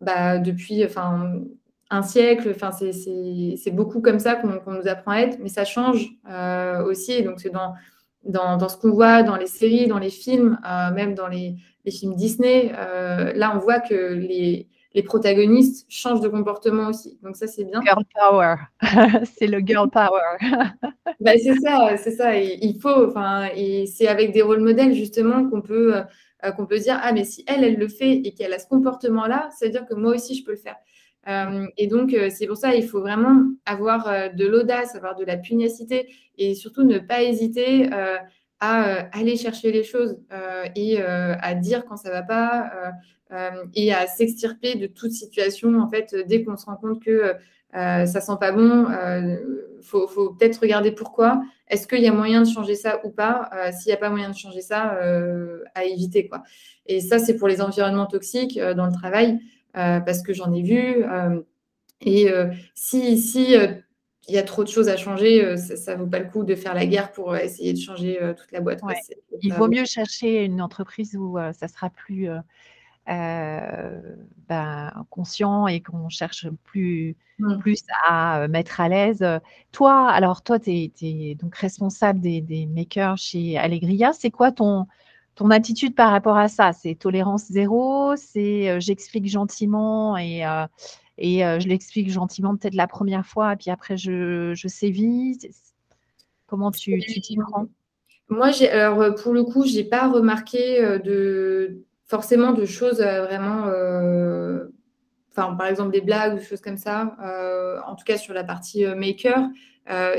[0.00, 0.84] bah, depuis,
[1.90, 2.52] un siècle.
[2.54, 7.22] Enfin, c'est beaucoup comme ça qu'on nous apprend à être, mais ça change euh, aussi.
[7.22, 7.74] donc, c'est dans,
[8.24, 11.56] dans, ce qu'on voit dans les séries, dans les films, euh, même dans les,
[11.88, 12.72] films Disney.
[12.76, 17.16] Euh, là, on voit que les, les, protagonistes changent de comportement aussi.
[17.22, 17.80] Donc, ça, c'est bien.
[17.82, 18.56] Girl power.
[19.38, 20.36] c'est le girl power.
[21.20, 22.36] bah, c'est ça, c'est ça.
[22.36, 25.94] il faut, enfin, et c'est avec des rôles modèles, justement, qu'on peut,
[26.56, 29.48] qu'on peut dire, ah, mais si elle, elle le fait et qu'elle a ce comportement-là,
[29.56, 30.76] ça veut dire que moi aussi, je peux le faire.
[31.28, 35.16] Euh, et donc, euh, c'est pour ça qu'il faut vraiment avoir euh, de l'audace, avoir
[35.16, 36.08] de la pugnacité
[36.38, 37.88] et surtout ne pas hésiter
[38.60, 40.18] à aller chercher les choses
[40.74, 42.70] et à dire quand ça ne va pas
[43.74, 45.80] et à s'extirper de toute situation.
[45.80, 47.32] En fait, dès qu'on se rend compte que
[47.72, 51.42] ça sent pas bon, il faut, faut peut-être regarder pourquoi.
[51.68, 53.50] Est-ce qu'il y a moyen de changer ça ou pas?
[53.72, 54.98] S'il n'y a pas moyen de changer ça,
[55.74, 56.28] à éviter.
[56.28, 56.42] Quoi.
[56.84, 59.38] Et ça, c'est pour les environnements toxiques dans le travail.
[59.76, 61.04] Euh, parce que j'en ai vu.
[61.04, 61.40] Euh,
[62.00, 63.54] et euh, si, si
[64.28, 66.54] il y a trop de choses à changer, ça ne vaut pas le coup de
[66.54, 68.80] faire la guerre pour essayer de changer toute la boîte.
[69.42, 72.28] Il vaut mieux chercher une entreprise où ça sera plus
[73.06, 77.58] ben, conscient et qu'on cherche plus, mmh.
[77.58, 79.24] plus à mettre à l'aise.
[79.70, 84.12] Toi, alors toi, tu es, donc responsable des, des makers chez Allegria.
[84.12, 84.86] C'est quoi ton,
[85.36, 90.64] ton attitude par rapport à ça, c'est tolérance zéro, c'est euh, j'explique gentiment et, euh,
[91.18, 95.38] et euh, je l'explique gentiment peut-être la première fois, et puis après je, je sévis.
[96.46, 97.66] Comment tu t'y prends
[98.30, 103.64] Moi, alors pour le coup, j'ai pas remarqué de forcément de choses vraiment,
[105.32, 107.16] enfin par exemple des blagues ou des choses comme ça.
[107.84, 109.48] en tout cas sur la partie maker,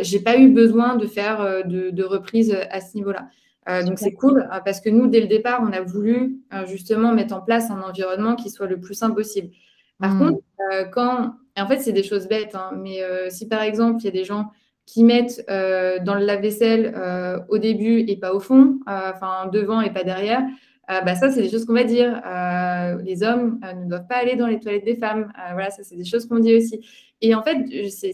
[0.02, 3.30] j'ai pas eu besoin de faire de, de reprises à ce niveau-là.
[3.70, 6.66] Euh, donc c'est cool euh, parce que nous, dès le départ, on a voulu euh,
[6.66, 9.50] justement mettre en place un environnement qui soit le plus simple possible.
[10.00, 10.20] Par hmm.
[10.20, 10.42] contre,
[10.92, 13.00] quand, en fait, c'est des choses bêtes, hein, mais
[13.30, 14.52] si par exemple, il y a des gens
[14.86, 16.94] qui mettent dans le lave-vaisselle
[17.50, 20.44] au début et pas au fond, enfin devant et pas derrière,
[20.88, 22.22] bah, ça, c'est des choses qu'on va dire.
[23.04, 25.32] les hommes ne doivent pas aller dans les toilettes des femmes.
[25.54, 26.86] voilà, ça, c'est des choses qu'on dit aussi.
[27.22, 27.58] Et en fait,
[27.90, 28.14] c'est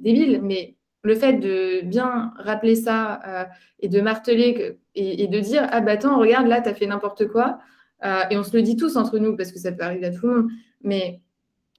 [0.00, 3.44] débile, mais le fait de bien rappeler ça euh,
[3.80, 7.26] et de marteler et, de dire Ah bah attends, regarde, là, tu as fait n'importe
[7.28, 7.58] quoi.
[8.04, 10.10] Euh, et on se le dit tous entre nous parce que ça peut arriver à
[10.10, 10.50] tout le monde.
[10.82, 11.20] Mais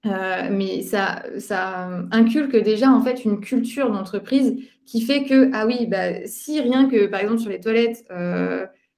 [0.06, 5.86] mais ça, ça inculque déjà en fait une culture d'entreprise qui fait que, ah oui,
[5.86, 8.06] bah, si rien que par exemple sur les toilettes,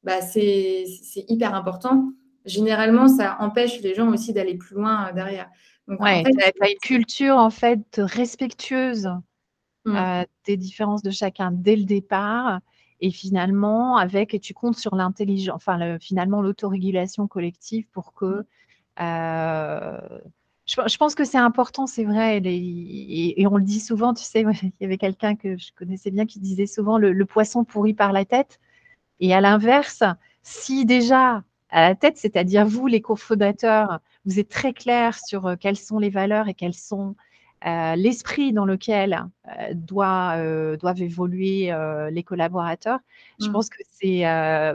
[0.03, 0.85] bah, c'est
[1.27, 2.11] hyper important,
[2.45, 5.47] généralement ça empêche les gens aussi d'aller plus loin derrière.
[5.87, 9.07] Donc, ouais, tu as une culture en fait respectueuse
[9.85, 10.25] mmh.
[10.45, 12.59] des différences de chacun dès le départ.
[13.01, 18.39] Et finalement, avec, tu comptes sur l'intelligence, enfin, finalement, l'autorégulation collective pour que.
[18.39, 18.45] Mmh.
[19.01, 20.19] Euh,
[20.65, 24.71] je, pense que c'est important, c'est vrai, et, on le dit souvent, tu sais, il
[24.81, 28.25] y avait quelqu'un que je connaissais bien qui disait souvent le, poisson pourri par la
[28.25, 28.59] tête.
[29.19, 30.03] Et à l'inverse,
[30.41, 35.55] si déjà à la tête, c'est-à-dire vous, les cofondateurs, vous êtes très clair sur euh,
[35.59, 37.15] quelles sont les valeurs et quelles sont
[37.65, 41.71] euh, l'esprit dans lequel euh, doit, euh, doivent évoluer
[42.11, 42.99] les collaborateurs,
[43.41, 43.51] je mmh.
[43.51, 44.23] pense que c'est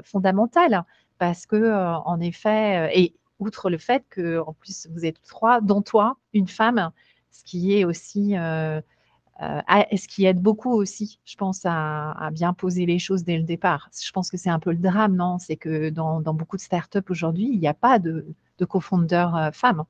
[0.05, 0.85] fondamental
[1.19, 1.73] parce que,
[2.05, 6.49] en effet, et outre le fait que, en plus, vous êtes trois, dont toi, une
[6.49, 6.91] femme,
[7.31, 12.99] ce qui est aussi, ce qui aide beaucoup aussi, je pense, à, bien poser les
[12.99, 13.91] choses dès le départ.
[14.03, 15.39] Je pense que c'est un peu le drame, non?
[15.39, 18.27] C'est que dans, beaucoup de startups aujourd'hui, il n'y a pas de,
[18.59, 19.85] de cofondeur femme.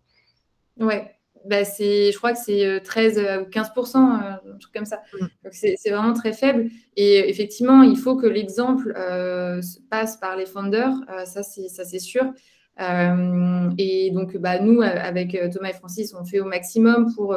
[0.78, 1.14] Ouais,
[1.46, 5.02] bah, je crois que c'est 13 euh, euh, ou 15 un truc comme ça.
[5.14, 5.26] Mm.
[5.44, 6.70] Donc c'est vraiment très faible.
[6.96, 9.60] Et effectivement, il faut que l'exemple euh,
[9.90, 12.24] passe par les founders, ça c'est sûr.
[13.78, 17.36] et donc, bah, nous, avec Thomas et Francis, on fait au maximum pour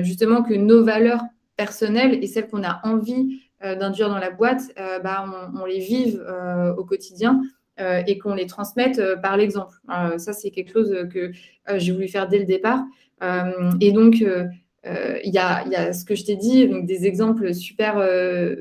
[0.00, 1.22] justement que nos valeurs
[1.56, 6.24] personnelles et celles qu'on a envie d'induire dans la boîte, bah, on, on, les vive
[6.76, 7.40] au quotidien.
[7.78, 9.74] Et qu'on les transmette par l'exemple.
[10.18, 11.32] ça, c'est quelque chose que
[11.76, 12.84] j'ai voulu faire dès le départ.
[13.22, 14.44] Euh, et donc, euh,
[14.86, 17.96] euh, il y a, ce que je t'ai dit, donc des exemples super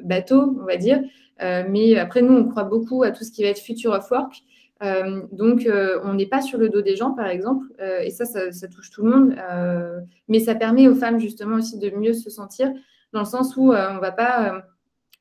[0.03, 1.01] bateaux, on va dire.
[1.39, 4.43] mais après, nous, on croit beaucoup à tout ce qui va être future of work.
[5.31, 5.67] donc,
[6.03, 7.65] on n'est pas sur le dos des gens, par exemple,
[8.01, 9.35] et ça, ça, touche tout le monde.
[10.29, 12.71] mais ça permet aux femmes, justement, aussi de mieux se sentir,
[13.11, 14.63] dans le sens où on ne va pas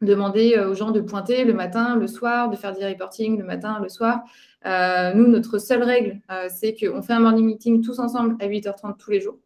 [0.03, 3.78] demander aux gens de pointer le matin, le soir, de faire des reporting le matin,
[3.80, 4.22] le soir.
[4.66, 8.46] Euh, nous, notre seule règle, euh, c'est qu'on fait un morning meeting tous ensemble à
[8.46, 9.38] 8h30 tous les jours.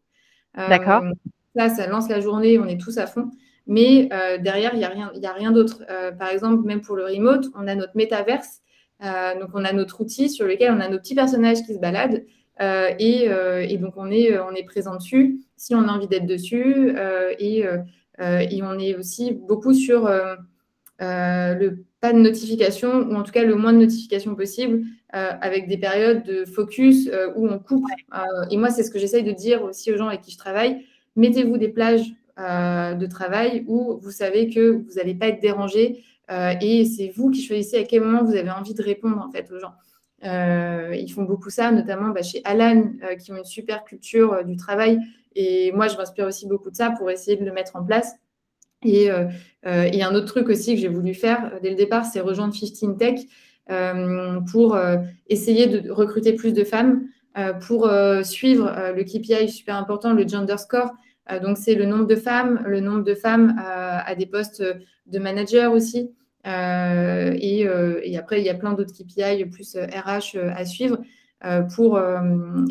[0.57, 1.03] Euh, D'accord.
[1.55, 3.31] Là, ça lance la journée, on est tous à fond.
[3.65, 4.07] Mais
[4.39, 5.83] derrière, il n'y a rien, a rien d'autre.
[6.17, 8.61] par exemple, même pour le remote, on a notre métaverse.
[9.01, 12.23] donc, on a notre outil sur lequel on a nos petits personnages qui se baladent.
[12.61, 16.95] et, donc, on est, on est présent dessus si on a envie d'être dessus.
[17.39, 17.65] Et,
[18.19, 20.09] et, on est aussi beaucoup sur
[20.99, 24.83] le pas de notification, ou en tout cas le moins de notifications possible,
[25.15, 27.85] euh, avec des périodes de focus euh, où on coupe.
[28.13, 30.37] Euh, et moi, c'est ce que j'essaye de dire aussi aux gens avec qui je
[30.37, 30.85] travaille.
[31.15, 36.85] Mettez-vous des plages de travail où vous savez que vous n'allez pas être dérangé et
[36.85, 39.57] c'est vous qui choisissez à quel moment vous avez envie de répondre en fait aux
[39.57, 39.73] gens.
[40.21, 44.99] ils font beaucoup ça, notamment bah, chez Alan, qui ont une super culture du travail.
[45.35, 48.15] Et moi, je m'inspire aussi beaucoup de ça pour essayer de le mettre en place.
[48.83, 49.25] Et, euh,
[49.65, 52.53] euh, un autre truc aussi que j'ai voulu faire euh, dès le départ, c'est rejoindre
[52.53, 53.19] 15 Tech
[54.49, 54.79] pour
[55.27, 57.03] essayer de recruter plus de femmes,
[57.67, 57.91] pour
[58.23, 60.93] suivre le KPI super important, le gender score.
[61.43, 64.63] donc, c'est le nombre de femmes, le nombre de femmes à des postes
[65.05, 66.11] de manager aussi.
[66.45, 67.67] Et,
[68.03, 70.99] et, après, il y a plein d'autres KPI plus RH à suivre
[71.75, 71.99] pour,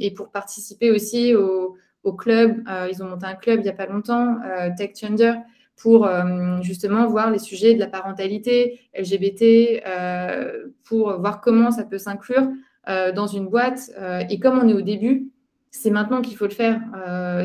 [0.00, 1.76] et pour participer aussi au,
[2.06, 2.62] au club.
[2.90, 4.38] ils ont monté un club il n'y a pas longtemps,
[4.76, 5.34] Tech Gender
[5.76, 11.84] pour euh, justement voir les sujets de la parentalité LGBT, euh, pour voir comment ça
[11.84, 12.48] peut s'inclure
[12.88, 13.90] euh, dans une boîte.
[14.30, 15.30] et comme on est au début,
[15.70, 16.80] c'est maintenant qu'il faut le faire.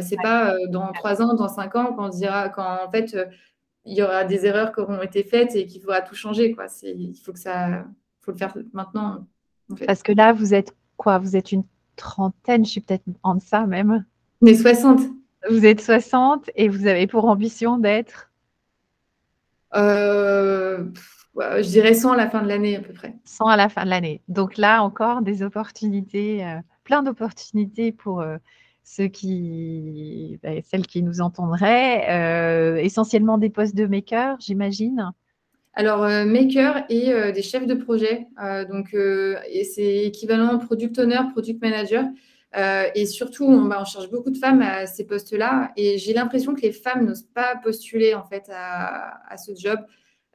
[0.01, 3.17] c'est pas dans trois ans, dans cinq ans, quand on dira, quand en fait
[3.83, 6.53] il y aura des erreurs qui auront été faites et qu'il faudra tout changer.
[6.53, 6.67] Quoi.
[6.83, 7.85] Il faut que ça,
[8.21, 9.27] faut le faire maintenant.
[9.85, 11.17] Parce que là, vous êtes quoi?
[11.17, 11.63] Vous êtes une
[11.95, 14.05] trentaine, je suis peut-être en deçà même.
[14.41, 15.01] Mais 60.
[15.49, 18.31] Vous êtes 60 et vous avez pour ambition d'être?
[19.75, 20.83] Euh,
[21.35, 23.13] Je dirais 100 à la fin de l'année à peu près.
[23.23, 24.21] 100 à la fin de l'année.
[24.27, 28.37] Donc là encore, des opportunités, euh, plein d'opportunités pour euh,
[28.83, 32.83] ceux qui, ben, celles qui nous entendraient.
[32.83, 35.11] essentiellement des postes de maker, j'imagine.
[35.73, 38.27] Alors, maker et des chefs de projet.
[38.69, 42.05] donc, c'est équivalent product owner, product manager.
[42.57, 45.71] Euh, et surtout, bah, on, cherche beaucoup de femmes à ces postes-là.
[45.77, 49.79] Et j'ai l'impression que les femmes n'osent pas postuler en fait à, ce job.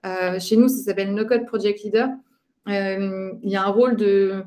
[0.05, 2.09] Euh, chez nous, ça s'appelle No Code Project Leader.
[2.69, 4.45] Euh, il y a un rôle de,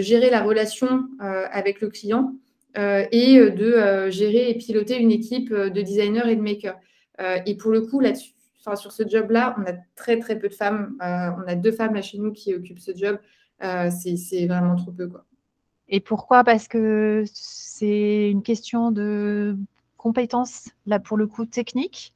[0.00, 2.34] gérer la relation avec le client
[2.76, 6.78] et de gérer et piloter une équipe de designers et de makers.
[7.46, 8.32] et pour le coup, là-dessus,
[8.76, 10.96] sur ce job-là, on a très très peu de femmes.
[11.00, 13.18] on a deux femmes là chez nous qui occupent ce job.
[13.60, 15.08] c'est vraiment trop peu.
[15.08, 15.27] Quoi.
[15.88, 16.44] Et pourquoi?
[16.44, 19.56] Parce que c'est une question de
[19.96, 22.14] compétences, là, pour le coup, technique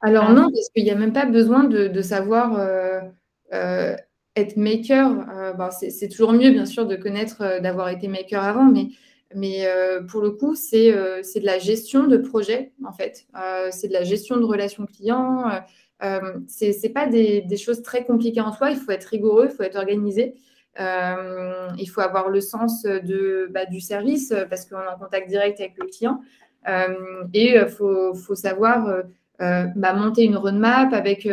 [0.00, 2.60] Alors non, parce qu'il n'y a même pas besoin de, savoir
[3.50, 5.54] être maker.
[5.56, 8.88] Ben, c'est toujours mieux, bien sûr, de connaître, d'avoir été maker avant, mais
[9.34, 13.26] mais euh, pour le coup, euh, c'est de la gestion de projet, en fait.
[13.36, 15.50] Euh, c'est de la gestion de relations clients.
[16.00, 18.70] ce n'est pas des, choses très compliquées en soi.
[18.70, 20.34] Il faut être rigoureux, il faut être organisé.
[20.78, 22.86] Il faut avoir le sens
[23.50, 26.20] bah, du service parce qu'on est en contact direct avec le client.
[27.32, 29.02] et il faut, savoir
[29.38, 31.28] bah, monter une roadmap avec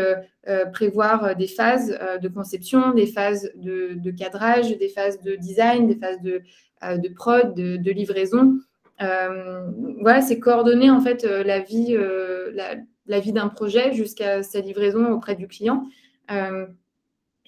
[0.72, 6.22] prévoir des phases de conception, des phases de, cadrage, des phases de design, des phases
[6.22, 6.42] de,
[6.84, 8.58] euh, prod, de, livraison.
[9.02, 9.70] Euh,
[10.00, 11.60] voilà, c'est coordonner en fait euh, la,
[13.20, 15.84] vie d'un projet jusqu'à sa livraison auprès du client.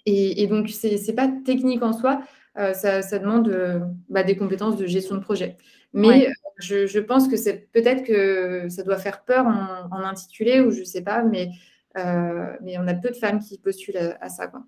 [0.06, 2.22] Et, donc, ce n'est pas technique en soi,
[2.56, 5.58] ça, demande bah, des compétences de gestion de projet.
[5.94, 6.28] Mais
[6.60, 10.86] je, pense que c'est peut-être que ça doit faire peur en, intitulé ou je ne
[10.86, 11.50] sais pas, mais,
[11.96, 14.48] mais on a peu de femmes qui postulent à, à ça.
[14.48, 14.64] Quoi.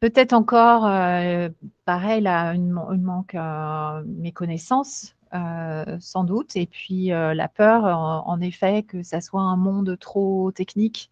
[0.00, 1.48] Peut-être encore, euh,
[1.84, 8.84] pareil, là, une, manque euh, méconnaissance, euh, sans doute, et puis la peur, en, effet,
[8.84, 11.10] que ça soit un monde trop technique.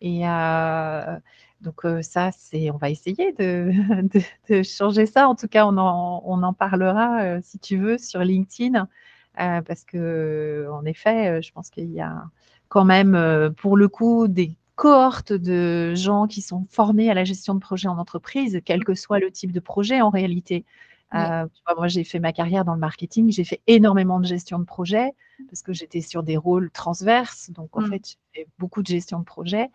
[0.00, 0.22] Et
[1.64, 5.28] donc ça, c'est, on va essayer de, changer ça.
[5.28, 8.86] En tout cas, on en, on en parlera, si tu veux, sur LinkedIn,
[9.36, 12.24] parce que, en effet, je pense qu'il y a
[12.68, 17.54] quand même, pour le coup, des cohorte de gens qui sont formés à la gestion
[17.54, 20.64] de projet en entreprise, quel que soit le type de projet en réalité.
[21.14, 21.46] Euh,
[21.76, 25.12] moi, j'ai fait ma carrière dans le marketing, j'ai fait énormément de gestion de projet
[25.48, 27.50] parce que j'étais sur des rôles transverses.
[27.50, 27.90] Donc, en mmh.
[27.90, 29.70] fait, j'ai fait beaucoup de gestion de projet.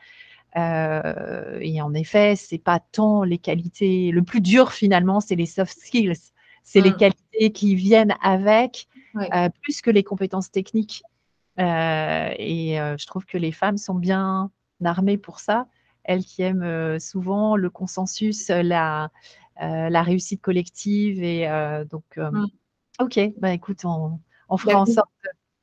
[0.58, 4.12] Euh, et en effet, c'est pas tant les qualités.
[4.12, 6.32] Le plus dur, finalement, c'est les soft skills.
[6.64, 6.98] C'est les mmh.
[6.98, 11.04] qualités qui viennent avec, euh, plus que les compétences techniques.
[11.58, 14.52] et je trouve que les femmes sont bien
[14.84, 15.68] armée pour ça.
[16.04, 19.12] Elle qui aime euh, souvent le consensus, euh, la,
[19.62, 21.24] euh, la réussite collective.
[21.24, 21.48] Et
[21.90, 22.46] donc, mmh.
[23.00, 24.20] ok, bah, écoute, on,
[24.50, 25.10] on fera en sorte.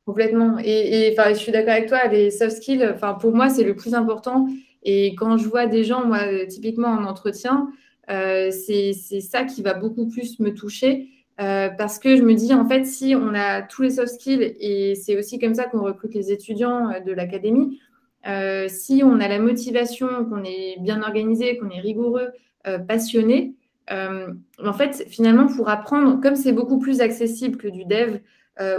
[0.05, 0.59] Complètement.
[0.63, 3.95] Et, et je suis d'accord avec toi, les soft skills, pour moi, c'est le plus
[3.95, 4.47] important.
[4.87, 7.69] Et quand je vois des gens, moi, typiquement en entretien,
[8.09, 11.09] c'est ça qui va beaucoup plus me toucher.
[11.37, 14.95] parce que je me dis, en fait, si on a tous les soft skills, et
[14.95, 17.79] c'est aussi comme ça qu'on recrute les étudiants de l'académie,
[18.27, 22.33] euh, si on a la motivation, qu'on est bien organisé, qu'on est rigoureux,
[22.67, 23.55] euh, passionné,
[23.93, 24.33] euh,
[24.65, 28.19] en fait, finalement, pour apprendre, comme c'est beaucoup plus accessible que du dev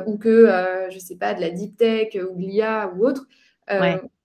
[0.08, 0.48] ou que,
[0.90, 3.28] je ne sais pas, de la deep tech ou de l'IA ou autre,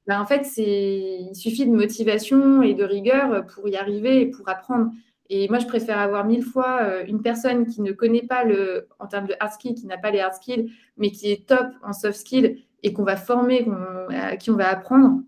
[0.07, 4.49] ben, en fait, il suffit de motivation et de rigueur pour y arriver et pour
[4.49, 4.91] apprendre.
[5.31, 9.07] Et moi, je préfère avoir mille fois une personne qui ne connaît pas le, en
[9.07, 11.93] termes de hard skills, qui n'a pas les hard skills, mais qui est top en
[11.93, 13.67] soft skills et qu'on va former,
[14.11, 15.23] à qui on va apprendre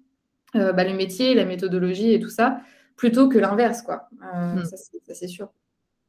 [0.57, 2.61] euh, bah, le métier, la méthodologie et tout ça,
[2.97, 4.09] plutôt que l'inverse, quoi.
[4.35, 4.65] Euh, mm.
[4.65, 4.77] Ça,
[5.15, 5.49] c'est sûr.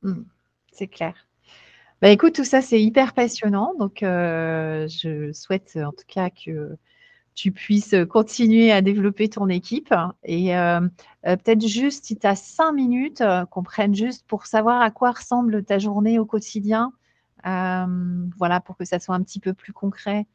[0.04, 0.24] Mm.
[0.72, 1.16] C'est clair.
[2.02, 3.74] Bah, écoute, tout ça, c'est hyper passionnant.
[3.80, 6.78] Donc, euh, je souhaite en tout cas que
[7.36, 9.94] tu puisses continuer à développer ton équipe.
[10.24, 10.52] Et
[11.24, 13.22] peut-être juste, si tu as cinq minutes,
[13.52, 16.94] qu'on prenne juste pour savoir à quoi ressemble ta journée au quotidien.
[17.44, 20.26] voilà, pour que ça soit un petit peu plus concret.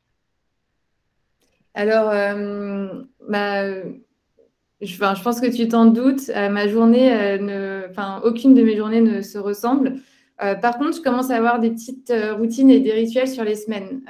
[1.74, 3.02] Alors, euh,
[4.80, 9.00] je, pense que tu t'en doutes, euh, ma journée, euh, enfin, aucune de mes journées
[9.00, 9.94] ne se ressemble.
[10.38, 14.02] par contre, je commence à avoir des petites routines et des rituels sur les semaines.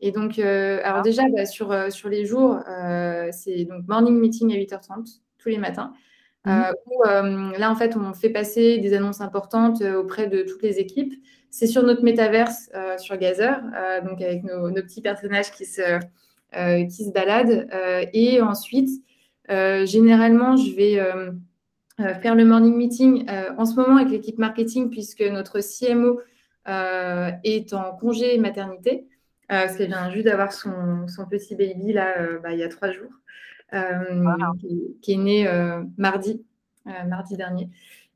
[0.00, 1.02] Et donc, alors ah.
[1.02, 2.58] déjà, bah, sur, sur les jours,
[3.32, 5.92] c'est donc morning meeting à 8h30 tous les matins.
[6.46, 6.62] Mmh.
[6.86, 11.14] où là, en fait, on fait passer des annonces importantes auprès de toutes les équipes.
[11.50, 13.60] C'est sur notre métaverse, sur Gazer,
[14.04, 16.00] donc avec nos, petits personnages qui se,
[16.56, 17.68] euh, qui se baladent.
[17.72, 18.90] Euh, et ensuite,
[19.52, 20.98] euh, généralement, je vais
[22.22, 23.26] faire le morning meeting
[23.56, 26.20] en ce moment avec l'équipe marketing puisque notre CMO
[26.66, 29.06] est en congé maternité.
[29.50, 32.92] Parce qu'elle vient juste d'avoir son, son, petit baby là, bah, il y a trois
[32.92, 33.10] jours,
[35.02, 35.48] qui, est né
[35.98, 36.44] mardi,
[37.08, 37.68] mardi dernier.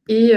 [0.08, 0.32] Et,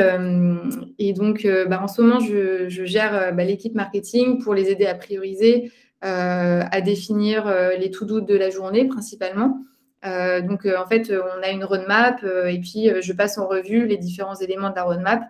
[0.98, 4.86] et donc, bah, en ce moment, je, je gère bah, l'équipe marketing pour les aider
[4.86, 5.72] à prioriser,
[6.04, 9.64] euh, à définir euh, les to-do de la journée principalement.
[10.06, 13.98] Euh, donc, en fait, on a une roadmap et puis je passe en revue les
[13.98, 15.24] différents éléments de la roadmap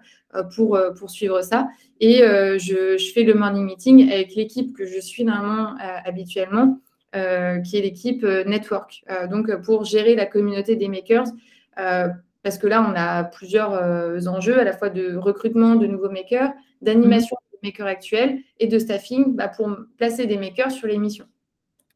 [0.55, 1.67] pour poursuivre ça.
[1.99, 6.79] Et je, fais le morning meeting avec l'équipe que je suis normalement habituellement,
[7.13, 9.03] qui est l'équipe network.
[9.29, 11.27] donc, pour gérer la communauté des makers,
[11.75, 16.51] parce que là, on a plusieurs enjeux, à la fois de recrutement de nouveaux makers,
[16.81, 21.27] d'animation makers actuels et de staffing bah, pour placer des makers sur les missions.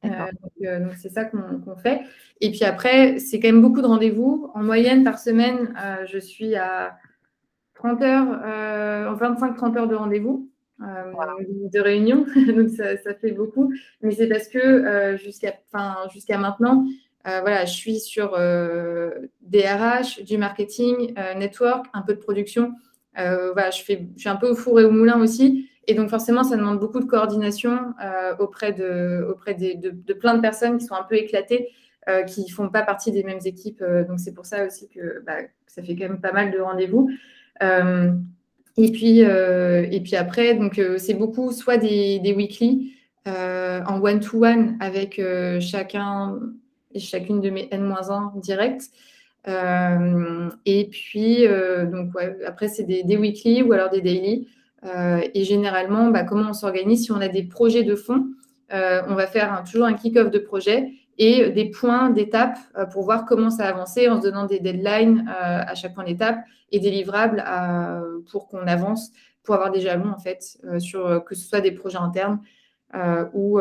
[0.04, 2.02] Donc, c'est ça qu'on fait.
[2.40, 4.52] Et puis après, c'est quand même beaucoup de rendez-vous.
[4.56, 5.74] En moyenne, par semaine,
[6.06, 6.98] je suis à
[7.76, 10.50] 30 heures, 25-30 heures de rendez-vous.
[10.80, 12.26] de réunion,
[12.56, 13.74] donc ça, ça, fait beaucoup.
[14.02, 15.54] Mais c'est parce que jusqu'à
[16.12, 16.86] jusqu'à maintenant,
[17.28, 22.20] euh, voilà, je suis sur euh, des RH, du marketing, euh, network, un peu de
[22.20, 22.74] production.
[23.16, 25.70] voilà, je, fais, je suis un peu au four et au moulin aussi.
[25.92, 27.94] Et donc, forcément, ça demande beaucoup de coordination
[28.40, 31.68] auprès, de, auprès de, plein de personnes qui sont un peu éclatées,
[32.28, 33.84] qui ne font pas partie des mêmes équipes.
[34.08, 35.34] donc, c'est pour ça aussi que, bah,
[35.68, 37.10] ça fait quand même pas mal de rendez-vous.
[37.62, 40.58] et, puis, et puis après,
[40.98, 42.94] c'est beaucoup soit des, des weekly
[43.26, 45.22] en one-to-one avec
[45.60, 46.40] chacun
[46.94, 48.84] et chacune de mes N-1 directs.
[49.48, 52.14] Euh, et puis, euh, donc,
[52.46, 54.48] après, c'est des, des, weekly ou alors des daily.
[54.84, 57.06] Euh, et généralement, bah, comment on s'organise?
[57.06, 58.26] Si on a des projets de fond,
[58.74, 62.58] on va faire toujours un kick-off de projet et des points d'étape
[62.94, 66.40] pour voir comment ça a avancé en se donnant des deadlines à chaque point d'étape
[66.72, 67.44] et des livrables
[68.32, 69.12] pour qu'on avance,
[69.44, 72.40] pour avoir des jalons en fait, sur que ce soit des projets internes
[73.34, 73.60] ou,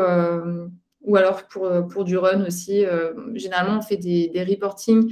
[1.03, 2.85] ou alors pour, euh, pour du run aussi.
[2.85, 5.11] Euh, généralement, on fait des, des reporting,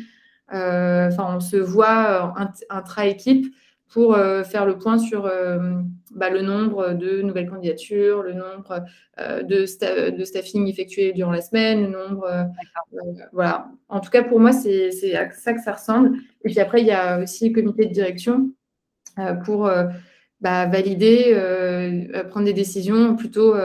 [0.53, 2.33] euh, enfin, on se voit
[2.69, 3.53] intra-équipe
[3.91, 5.27] pour faire le point sur
[6.11, 8.83] bah, le nombre de nouvelles candidatures, le nombre
[9.17, 12.27] de, de, staffing effectué durant la semaine, le nombre.
[13.31, 13.69] voilà.
[13.89, 16.17] En tout cas, pour moi, c'est à ça que ça ressemble.
[16.43, 18.51] Et puis après, il y a aussi le comité de direction
[19.45, 19.69] pour
[20.41, 21.35] bah, valider,
[22.29, 23.55] prendre des décisions plutôt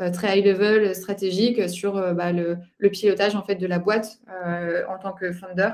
[0.00, 2.58] euh, très high level stratégique sur euh, bah, le,
[2.90, 5.70] pilotage en fait de la boîte euh, en tant que founder.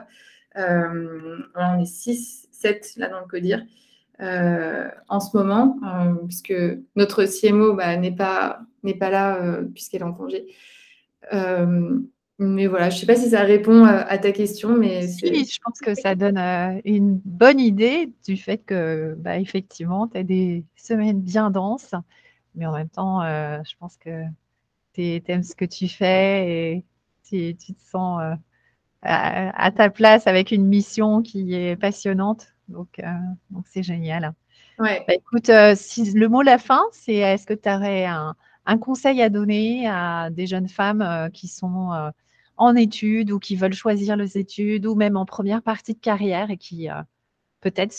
[0.56, 3.62] on est 6, 7 là dans le codir.
[4.20, 5.78] En ce moment,
[6.26, 6.54] puisque
[6.96, 8.60] notre CMO bah, n'est pas,
[8.98, 10.46] pas là puisqu'elle est en congé.
[12.38, 15.80] mais voilà, je ne sais pas si ça répond à ta question, mais je pense
[15.80, 16.38] que ça donne
[16.84, 21.94] une bonne idée du fait que, bah, effectivement, tu as des semaines bien denses
[22.58, 24.24] mais en même temps, euh, je pense que
[24.92, 26.84] tu aimes ce que tu fais et
[27.24, 28.34] tu, te sens euh,
[29.02, 32.48] à, ta place avec une mission qui est passionnante.
[32.68, 33.12] Donc, euh,
[33.50, 34.32] donc c'est génial.
[34.78, 35.04] Ouais.
[35.06, 38.34] Bah, écoute, si le mot la fin, c'est est-ce que tu aurais un,
[38.80, 41.90] conseil à donner à des jeunes femmes qui sont
[42.56, 46.50] en études ou qui veulent choisir les études ou même en première partie de carrière
[46.50, 46.88] et qui
[47.60, 47.92] peut-être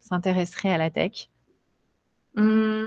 [0.00, 1.28] s'intéresseraient à la tech?
[2.34, 2.86] Mmh.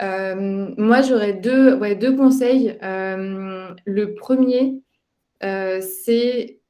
[0.00, 2.78] Euh, moi, j'aurais deux, ouais, deux conseils.
[2.82, 4.82] Euh, le premier,
[5.42, 6.60] euh, c'est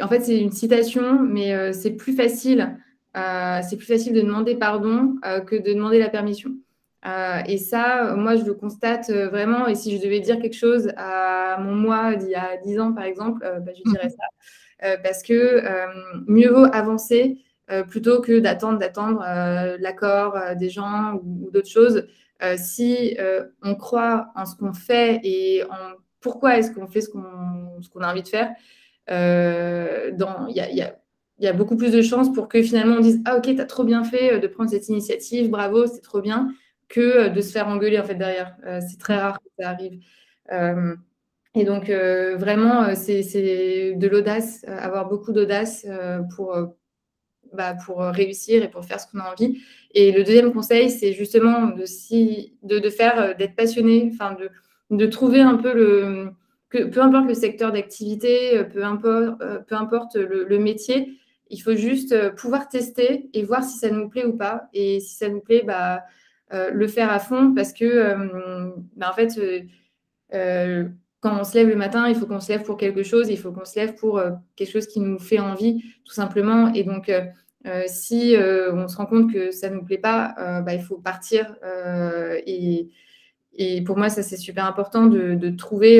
[0.00, 2.76] en fait, c'est une citation, mais c'est plus facile.
[3.14, 5.16] c'est plus facile de demander pardon
[5.46, 6.50] que de demander la permission.
[7.46, 9.66] et ça, moi, je le constate vraiment.
[9.66, 12.92] Et si je devais dire quelque chose à mon moi d'il y a 10 ans,
[12.92, 14.96] par exemple, bah, je dirais ça.
[15.02, 15.62] parce que
[16.26, 17.38] mieux vaut avancer
[17.70, 22.06] euh, plutôt que d'attendre, d'attendre euh, l'accord euh, des gens ou, d'autres choses.
[22.56, 23.18] si
[23.62, 28.10] on croit en ce qu'on fait et en pourquoi est-ce qu'on fait ce qu'on a
[28.10, 28.50] envie de faire,
[29.08, 30.54] il
[31.40, 33.64] y a, beaucoup plus de chances pour que finalement on dise Ah, ok, tu as
[33.64, 36.52] trop bien fait de prendre cette initiative, bravo, c'est trop bien,
[36.88, 38.56] que de se faire engueuler en fait derrière.
[38.88, 40.00] c'est très rare que ça arrive.
[41.54, 45.86] et donc, vraiment, c'est de l'audace, avoir beaucoup d'audace
[46.34, 46.54] pour,
[47.52, 49.62] bah, pour euh, réussir et pour faire ce qu'on a envie.
[49.94, 51.84] Et le deuxième conseil, c'est justement de,
[52.62, 54.50] de, de faire, euh, d'être passionné, de,
[54.96, 56.30] de trouver un peu le,
[56.70, 61.18] que, peu importe le secteur d'activité, euh, peu importe, peu importe le, métier,
[61.50, 64.68] il faut juste pouvoir tester et voir si ça nous plaît ou pas.
[64.72, 66.02] Et si ça nous plaît, bah,
[66.50, 68.14] le faire à fond parce que,
[68.96, 69.38] bah, en fait,
[71.20, 73.38] quand on se lève le matin, il faut qu'on se lève pour quelque chose, il
[73.38, 76.72] faut qu'on se lève pour euh, quelque chose qui nous fait envie, tout simplement.
[76.74, 77.24] Et donc, euh,
[77.66, 80.98] euh, si on se rend compte que ça ne nous plaît pas, bah, il faut
[80.98, 81.56] partir.
[82.46, 82.90] Et,
[83.58, 85.98] et, pour moi, ça, c'est super important de, trouver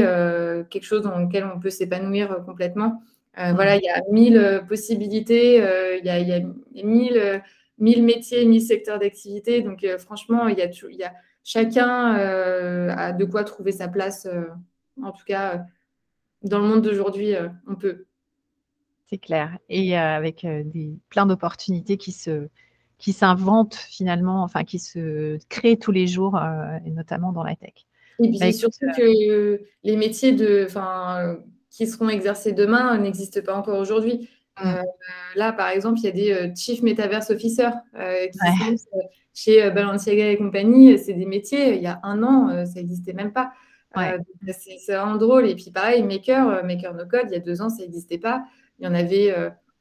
[0.71, 3.03] quelque chose dans lequel on peut s'épanouir complètement.
[3.37, 6.41] Voilà, il y a mille possibilités, il y a, il y a
[6.85, 7.43] mille,
[7.79, 9.63] mille, métiers, mille secteurs d'activité.
[9.63, 11.13] Donc, franchement, il y, a, il y a
[11.45, 14.27] chacun a de quoi trouver sa place
[15.03, 15.59] en tout cas, euh,
[16.43, 18.07] dans le monde d'aujourd'hui, euh, on peut.
[19.07, 19.59] C'est clair.
[19.69, 22.49] Et euh, avec des, plein d'opportunités qui se
[22.99, 26.39] qui s'inventent finalement, enfin qui se créent tous les jours,
[26.85, 27.87] et notamment dans la tech.
[28.21, 30.67] Et puis bah, surtout que les métiers de,
[31.71, 34.29] qui seront exercés demain n'existent pas encore aujourd'hui.
[34.61, 34.83] Mm.
[35.37, 37.71] là, par exemple, il y a des Chief Metaverse Officers
[38.33, 38.39] qui
[38.79, 38.89] sont
[39.33, 40.99] chez Balenciaga et compagnie.
[40.99, 43.53] C'est des métiers, il y a un an, ça n'existait même pas.
[43.95, 45.47] c'est vraiment drôle.
[45.47, 48.45] Et puis pareil, Maker, Maker No Code, il y a deux ans, ça n'existait pas.
[48.81, 49.33] Il y en avait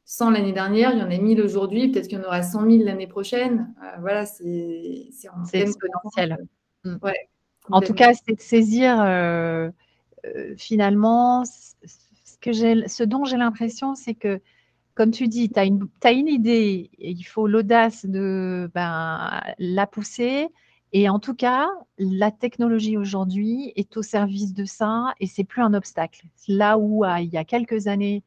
[0.09, 2.61] 100 l'année dernière, il y en a 1000 aujourd'hui, peut-être qu'il y en aura 100
[2.61, 3.73] 000 l'année prochaine.
[3.83, 5.09] Euh, voilà, c'est
[5.51, 6.37] exponentiel.
[6.85, 6.95] Mm.
[7.69, 9.69] en tout cas, c'est de saisir euh,
[10.25, 12.53] euh, finalement ce, que
[12.87, 14.39] ce dont j'ai l'impression, c'est que,
[14.95, 19.87] comme tu dis, tu as, as, une idée et il faut l'audace de ben, la
[19.87, 20.47] pousser.
[20.93, 21.67] Et en tout cas,
[21.97, 26.23] la technologie aujourd'hui est au service de ça et c'est plus un obstacle.
[26.47, 28.23] Là où il y a quelques années,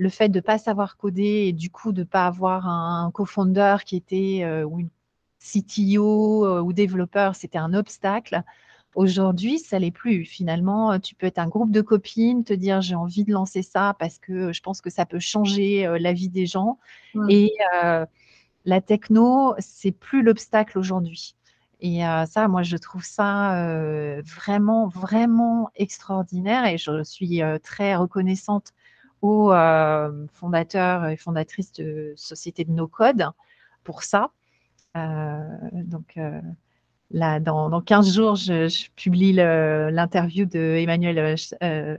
[0.00, 3.10] le fait de ne pas savoir coder et du coup de ne pas avoir un
[3.12, 4.88] co-founder qui était euh, ou une
[5.40, 8.42] CTO euh, ou développeur, c'était un obstacle.
[8.94, 10.24] Aujourd'hui, ça l'est plus.
[10.24, 13.94] Finalement, tu peux être un groupe de copines, te dire j'ai envie de lancer ça
[13.98, 16.78] parce que je pense que ça peut changer euh, la vie des gens.
[17.28, 17.52] Et
[18.64, 21.36] la techno, c'est plus l'obstacle aujourd'hui.
[21.82, 28.72] Et ça, moi, je trouve ça vraiment, vraiment extraordinaire et je suis très reconnaissante
[29.22, 33.28] aux euh, fondateurs et fondatrices de Société de No Code
[33.84, 34.30] pour ça.
[34.96, 35.38] Euh,
[35.72, 36.40] donc, euh,
[37.10, 41.96] là, dans, dans, 15 jours, je, publie l'interview de Emmanuel euh,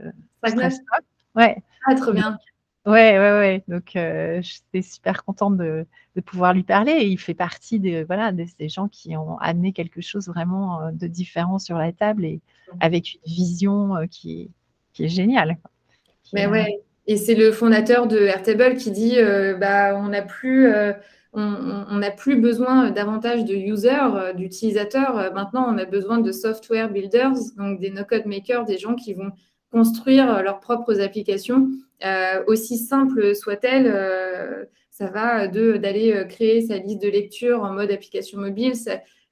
[1.34, 1.62] Ouais.
[1.86, 2.38] Ah, trop bien.
[2.84, 3.64] Ouais, ouais, ouais.
[3.68, 5.86] Donc, euh, j'étais super contente de,
[6.16, 6.92] de, pouvoir lui parler.
[6.92, 10.90] Et il fait partie de, voilà, de ces gens qui ont amené quelque chose vraiment
[10.92, 12.40] de différent sur la table et
[12.80, 14.50] avec une vision qui,
[14.92, 15.58] qui est géniale.
[16.32, 20.66] Mais ouais, et c'est le fondateur de Airtable qui dit euh, bah, on n'a plus,
[20.66, 20.92] euh,
[21.32, 25.32] on, plus besoin davantage de users, euh, d'utilisateurs.
[25.34, 29.32] Maintenant, on a besoin de software builders, donc des no-code makers, des gens qui vont
[29.72, 31.70] construire leurs propres applications,
[32.46, 34.68] aussi simples soient-elles.
[34.90, 38.74] ça va d'aller créer sa liste de lecture en mode application mobile.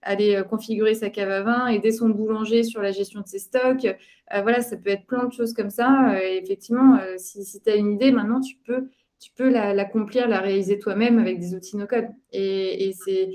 [0.02, 3.38] Aller euh, configurer sa cave à vin, aider son boulanger sur la gestion de ses
[3.38, 3.84] stocks.
[3.84, 6.14] Euh, voilà, ça peut être plein de choses comme ça.
[6.14, 10.78] Euh, effectivement, si, tu as une idée, maintenant, tu peux, tu peux l'accomplir, la, réaliser
[10.78, 12.08] toi-même avec des outils no-code.
[12.32, 13.30] Et, c'est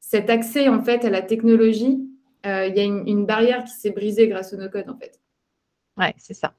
[0.00, 1.98] cet accès, en fait, à la technologie,
[2.44, 5.20] il y a une, barrière qui s'est brisée grâce au no-code, en fait.
[5.98, 6.54] Ouais, c'est ça.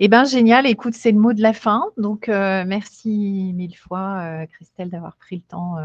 [0.00, 0.66] Eh bien, génial.
[0.66, 1.84] Écoute, c'est le mot de la fin.
[1.96, 5.76] Donc, merci mille fois, Christelle, d'avoir pris le temps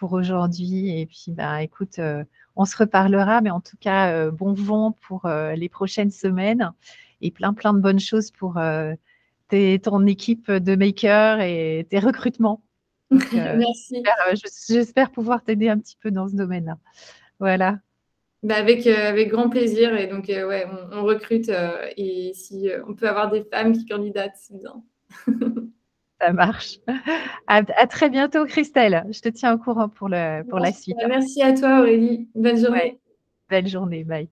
[0.00, 0.98] pour aujourd'hui.
[0.98, 2.24] Et puis, bah, écoute, euh,
[2.56, 6.72] on se reparlera, mais en tout cas, euh, bon vent pour euh, les prochaines semaines
[7.20, 8.58] et plein, plein de bonnes choses pour
[9.48, 12.62] tes, ton équipe de makers et tes recrutements.
[13.10, 14.02] Merci.
[14.68, 16.78] J'espère pouvoir t'aider un petit peu dans ce domaine-là.
[17.38, 17.78] Voilà.
[18.42, 19.94] Bah avec, avec grand plaisir.
[19.94, 21.50] Et donc, ouais, on, on recrute.
[21.98, 24.82] et si on peut avoir des femmes qui candidatent, c'est bien.
[26.20, 26.78] Ça marche.
[27.46, 29.04] À, très bientôt, Christelle.
[29.10, 30.96] Je te tiens au courant pour, le, pour la suite.
[31.08, 32.28] Merci à toi, Aurélie.
[32.34, 33.00] Bonne journée.
[33.48, 34.04] Belle journée.
[34.04, 34.28] Bye.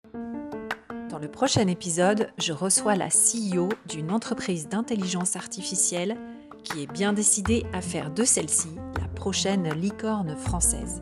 [1.10, 6.16] Dans le prochain épisode, je reçois la CEO d'une entreprise d'intelligence artificielle
[6.62, 8.68] qui est bien décidée à faire de celle-ci
[9.00, 11.00] la prochaine licorne française.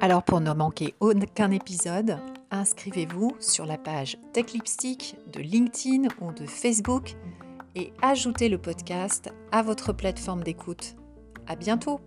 [0.00, 2.18] Alors pour ne manquer aucun épisode,
[2.54, 7.14] inscrivez-vous sur la page Tech Lipstick de LinkedIn ou de Facebook
[7.74, 10.94] et ajoutez le podcast à votre plateforme d'écoute.
[11.46, 12.00] À bientôt!